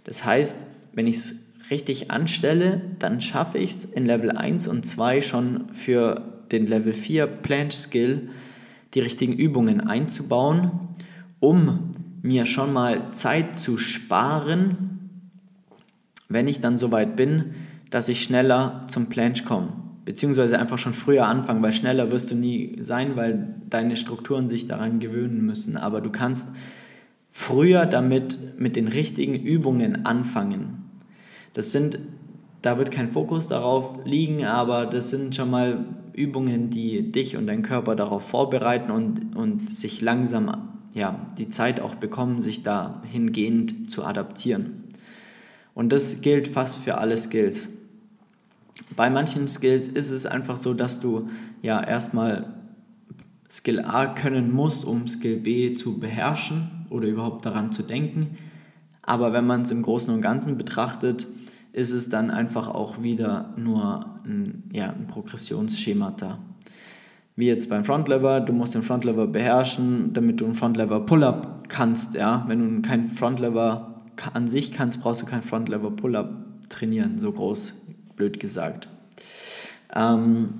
Das 0.04 0.24
heißt, 0.24 0.66
wenn 0.92 1.06
ich 1.06 1.16
es 1.16 1.46
richtig 1.70 2.10
anstelle, 2.10 2.80
dann 2.98 3.20
schaffe 3.20 3.58
ich 3.58 3.70
es 3.70 3.84
in 3.84 4.06
Level 4.06 4.30
1 4.30 4.68
und 4.68 4.84
2 4.84 5.20
schon 5.20 5.68
für 5.72 6.44
den 6.50 6.66
Level 6.66 6.92
4 6.92 7.26
Plant 7.26 7.72
Skill 7.72 8.30
die 8.94 9.00
richtigen 9.00 9.32
Übungen 9.34 9.80
einzubauen, 9.80 10.70
um 11.40 11.90
mir 12.22 12.46
schon 12.46 12.72
mal 12.72 13.12
Zeit 13.12 13.58
zu 13.58 13.78
sparen, 13.78 15.10
wenn 16.28 16.48
ich 16.48 16.60
dann 16.60 16.76
soweit 16.76 17.16
bin, 17.16 17.54
dass 17.96 18.10
ich 18.10 18.22
schneller 18.22 18.82
zum 18.88 19.06
Planche 19.06 19.44
komme. 19.44 19.68
Beziehungsweise 20.04 20.58
einfach 20.58 20.76
schon 20.76 20.92
früher 20.92 21.26
anfangen, 21.26 21.62
weil 21.62 21.72
schneller 21.72 22.12
wirst 22.12 22.30
du 22.30 22.34
nie 22.34 22.76
sein, 22.80 23.16
weil 23.16 23.54
deine 23.70 23.96
Strukturen 23.96 24.50
sich 24.50 24.68
daran 24.68 25.00
gewöhnen 25.00 25.46
müssen. 25.46 25.78
Aber 25.78 26.02
du 26.02 26.10
kannst 26.10 26.54
früher 27.26 27.86
damit 27.86 28.60
mit 28.60 28.76
den 28.76 28.88
richtigen 28.88 29.34
Übungen 29.34 30.04
anfangen. 30.04 30.84
Das 31.54 31.72
sind, 31.72 31.98
da 32.60 32.76
wird 32.76 32.90
kein 32.90 33.12
Fokus 33.12 33.48
darauf 33.48 34.04
liegen, 34.04 34.44
aber 34.44 34.84
das 34.84 35.08
sind 35.08 35.34
schon 35.34 35.50
mal 35.50 35.86
Übungen, 36.12 36.68
die 36.68 37.10
dich 37.10 37.38
und 37.38 37.46
deinen 37.46 37.62
Körper 37.62 37.96
darauf 37.96 38.28
vorbereiten 38.28 38.90
und, 38.90 39.34
und 39.34 39.74
sich 39.74 40.02
langsam 40.02 40.68
ja, 40.92 41.32
die 41.38 41.48
Zeit 41.48 41.80
auch 41.80 41.94
bekommen, 41.94 42.42
sich 42.42 42.62
dahingehend 42.62 43.90
zu 43.90 44.04
adaptieren. 44.04 44.84
Und 45.72 45.92
das 45.92 46.20
gilt 46.20 46.46
fast 46.46 46.76
für 46.76 46.98
alle 46.98 47.16
Skills. 47.16 47.75
Bei 48.94 49.10
manchen 49.10 49.48
Skills 49.48 49.88
ist 49.88 50.10
es 50.10 50.26
einfach 50.26 50.56
so, 50.56 50.74
dass 50.74 51.00
du 51.00 51.28
ja 51.62 51.82
erstmal 51.82 52.54
Skill 53.50 53.80
A 53.80 54.06
können 54.06 54.52
musst, 54.52 54.84
um 54.84 55.08
Skill 55.08 55.38
B 55.38 55.74
zu 55.74 55.98
beherrschen 55.98 56.86
oder 56.90 57.08
überhaupt 57.08 57.46
daran 57.46 57.72
zu 57.72 57.82
denken. 57.82 58.38
Aber 59.02 59.32
wenn 59.32 59.46
man 59.46 59.62
es 59.62 59.70
im 59.70 59.82
Großen 59.82 60.12
und 60.12 60.20
Ganzen 60.20 60.58
betrachtet, 60.58 61.26
ist 61.72 61.92
es 61.92 62.08
dann 62.08 62.30
einfach 62.30 62.68
auch 62.68 63.02
wieder 63.02 63.54
nur 63.56 64.06
ein, 64.24 64.64
ja, 64.72 64.90
ein 64.90 65.06
Progressionsschemata. 65.06 66.38
Wie 67.36 67.46
jetzt 67.46 67.68
beim 67.68 67.84
Frontlever, 67.84 68.40
du 68.40 68.54
musst 68.54 68.74
den 68.74 68.82
Frontlever 68.82 69.26
beherrschen, 69.26 70.14
damit 70.14 70.40
du 70.40 70.46
einen 70.46 70.54
Frontlever 70.54 71.00
Pull-Up 71.00 71.68
kannst. 71.68 72.14
Ja? 72.14 72.44
Wenn 72.48 72.82
du 72.82 72.88
keinen 72.88 73.06
Frontlever 73.08 74.02
an 74.32 74.48
sich 74.48 74.72
kannst, 74.72 75.02
brauchst 75.02 75.20
du 75.20 75.26
keinen 75.26 75.42
Frontlever 75.42 75.90
Pull-Up 75.90 76.30
trainieren, 76.70 77.18
so 77.18 77.30
groß, 77.30 77.74
blöd 78.16 78.40
gesagt. 78.40 78.88
Ähm, 79.94 80.54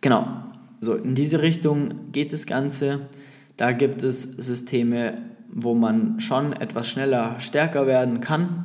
genau, 0.00 0.26
so 0.80 0.94
in 0.94 1.14
diese 1.14 1.42
Richtung 1.42 2.12
geht 2.12 2.32
das 2.32 2.46
Ganze. 2.46 3.00
Da 3.56 3.72
gibt 3.72 4.02
es 4.02 4.22
Systeme, 4.22 5.18
wo 5.52 5.74
man 5.74 6.20
schon 6.20 6.52
etwas 6.52 6.88
schneller 6.88 7.38
stärker 7.38 7.86
werden 7.86 8.20
kann 8.20 8.64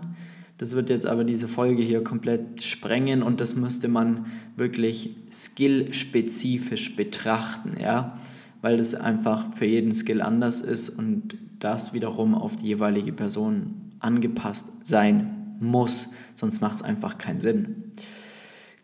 Das 0.58 0.74
wird 0.74 0.90
jetzt 0.90 1.06
aber 1.06 1.24
diese 1.24 1.48
Folge 1.48 1.84
hier 1.84 2.04
komplett 2.04 2.64
sprengen 2.64 3.22
und 3.22 3.40
das 3.42 3.56
müsste 3.56 3.88
man 3.88 4.26
wirklich 4.56 5.12
skillspezifisch 5.32 6.96
betrachten, 6.96 7.78
ja, 7.80 8.18
weil 8.62 8.78
das 8.78 8.96
einfach 8.96 9.54
für 9.54 9.66
jeden 9.66 9.94
Skill 9.94 10.22
anders 10.22 10.62
ist 10.62 10.90
und 10.90 11.38
das 11.60 11.94
wiederum 11.94 12.34
auf 12.34 12.56
die 12.56 12.68
jeweilige 12.68 13.12
Person 13.12 13.92
angepasst 14.00 14.68
sein 14.84 15.37
muss, 15.60 16.14
sonst 16.36 16.62
macht 16.62 16.76
es 16.76 16.82
einfach 16.82 17.18
keinen 17.18 17.40
Sinn. 17.40 17.92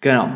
Genau. 0.02 0.30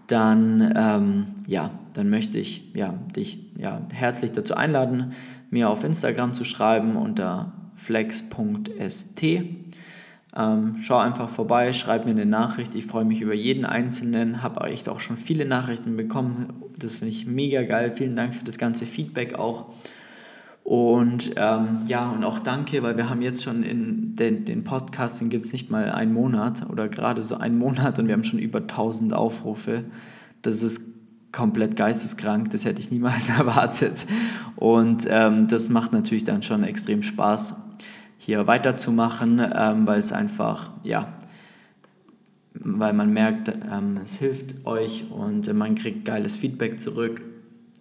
dann, 0.08 0.74
ähm, 0.76 1.26
ja, 1.48 1.72
dann 1.94 2.10
möchte 2.10 2.40
ich 2.40 2.74
ja, 2.74 2.94
dich 3.16 3.40
ja, 3.58 3.82
herzlich 3.92 4.32
dazu 4.32 4.56
einladen, 4.56 5.14
mir 5.50 5.70
auf 5.70 5.84
Instagram 5.84 6.34
zu 6.34 6.44
schreiben 6.44 6.96
unter 6.96 7.54
flex.st. 7.76 9.24
Ähm, 10.36 10.76
schau 10.82 10.98
einfach 10.98 11.30
vorbei, 11.30 11.74
schreib 11.74 12.06
mir 12.06 12.12
eine 12.12 12.26
Nachricht. 12.26 12.76
Ich 12.76 12.86
freue 12.86 13.06
mich 13.06 13.22
über 13.22 13.34
jeden 13.34 13.66
einzelnen. 13.66 14.44
Habe 14.44 14.68
echt 14.70 14.90
auch 14.90 15.00
schon 15.00 15.18
viele 15.18 15.46
Nachrichten 15.46 15.98
bekommen. 15.98 16.62
Das 16.78 16.94
finde 16.94 17.14
ich 17.14 17.26
mega 17.26 17.64
geil. 17.64 17.92
Vielen 17.92 18.16
Dank 18.16 18.36
für 18.36 18.46
das 18.46 18.58
ganze 18.58 18.86
Feedback 18.86 19.36
auch. 19.36 19.68
Und 20.64 21.32
ähm, 21.38 21.84
ja, 21.88 22.10
und 22.12 22.26
auch 22.26 22.40
danke, 22.40 22.84
weil 22.84 22.98
wir 22.98 23.10
haben 23.10 23.22
jetzt 23.22 23.42
schon 23.42 23.64
in 23.64 24.18
den, 24.18 24.44
den 24.44 24.66
Podcast, 24.66 25.22
den 25.22 25.30
gibt 25.30 25.46
es 25.46 25.54
nicht 25.54 25.72
mal 25.72 25.90
einen 25.92 26.14
Monat 26.14 26.70
oder 26.70 26.90
gerade 26.90 27.24
so 27.24 27.38
einen 27.38 27.58
Monat 27.58 27.98
und 28.00 28.08
wir 28.08 28.14
haben 28.14 28.26
schon 28.26 28.40
über 28.40 28.60
1000 28.60 29.14
Aufrufe. 29.14 29.86
Das 30.42 30.62
ist 30.62 30.87
komplett 31.38 31.76
geisteskrank, 31.76 32.50
das 32.50 32.66
hätte 32.66 32.80
ich 32.80 32.90
niemals 32.90 33.30
erwartet. 33.38 34.08
Und 34.56 35.06
ähm, 35.08 35.48
das 35.48 35.70
macht 35.70 35.94
natürlich 35.94 36.24
dann 36.24 36.42
schon 36.42 36.64
extrem 36.64 37.04
Spaß, 37.04 37.56
hier 38.18 38.48
weiterzumachen, 38.48 39.40
ähm, 39.40 39.86
weil 39.86 40.00
es 40.00 40.12
einfach, 40.12 40.72
ja, 40.84 41.14
weil 42.56 42.94
man 42.94 43.14
merkt, 43.14 43.50
ähm, 43.50 44.00
es 44.04 44.18
hilft 44.18 44.66
euch 44.66 45.06
und 45.12 45.54
man 45.54 45.76
kriegt 45.76 46.06
geiles 46.06 46.36
Feedback 46.36 46.82
zurück. 46.82 47.22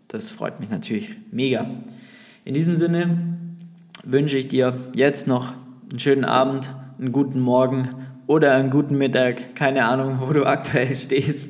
Das 0.08 0.30
freut 0.30 0.60
mich 0.60 0.68
natürlich 0.68 1.16
mega. 1.32 1.66
In 2.44 2.52
diesem 2.52 2.76
Sinne 2.76 3.38
wünsche 4.04 4.36
ich 4.36 4.48
dir 4.48 4.74
jetzt 4.94 5.26
noch 5.26 5.54
einen 5.88 5.98
schönen 5.98 6.26
Abend, 6.26 6.68
einen 6.98 7.10
guten 7.10 7.40
Morgen 7.40 7.88
oder 8.26 8.52
einen 8.52 8.68
guten 8.68 8.98
Mittag. 8.98 9.54
Keine 9.54 9.86
Ahnung, 9.86 10.18
wo 10.20 10.30
du 10.34 10.44
aktuell 10.46 10.94
stehst. 10.94 11.48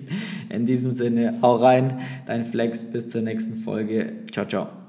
In 0.51 0.67
diesem 0.67 0.93
Sinne, 0.93 1.39
hau 1.43 1.57
rein, 1.57 2.01
dein 2.27 2.47
Flex, 2.47 2.85
bis 2.85 3.09
zur 3.09 3.23
nächsten 3.23 3.59
Folge. 3.59 4.13
Ciao, 4.31 4.47
ciao. 4.47 4.86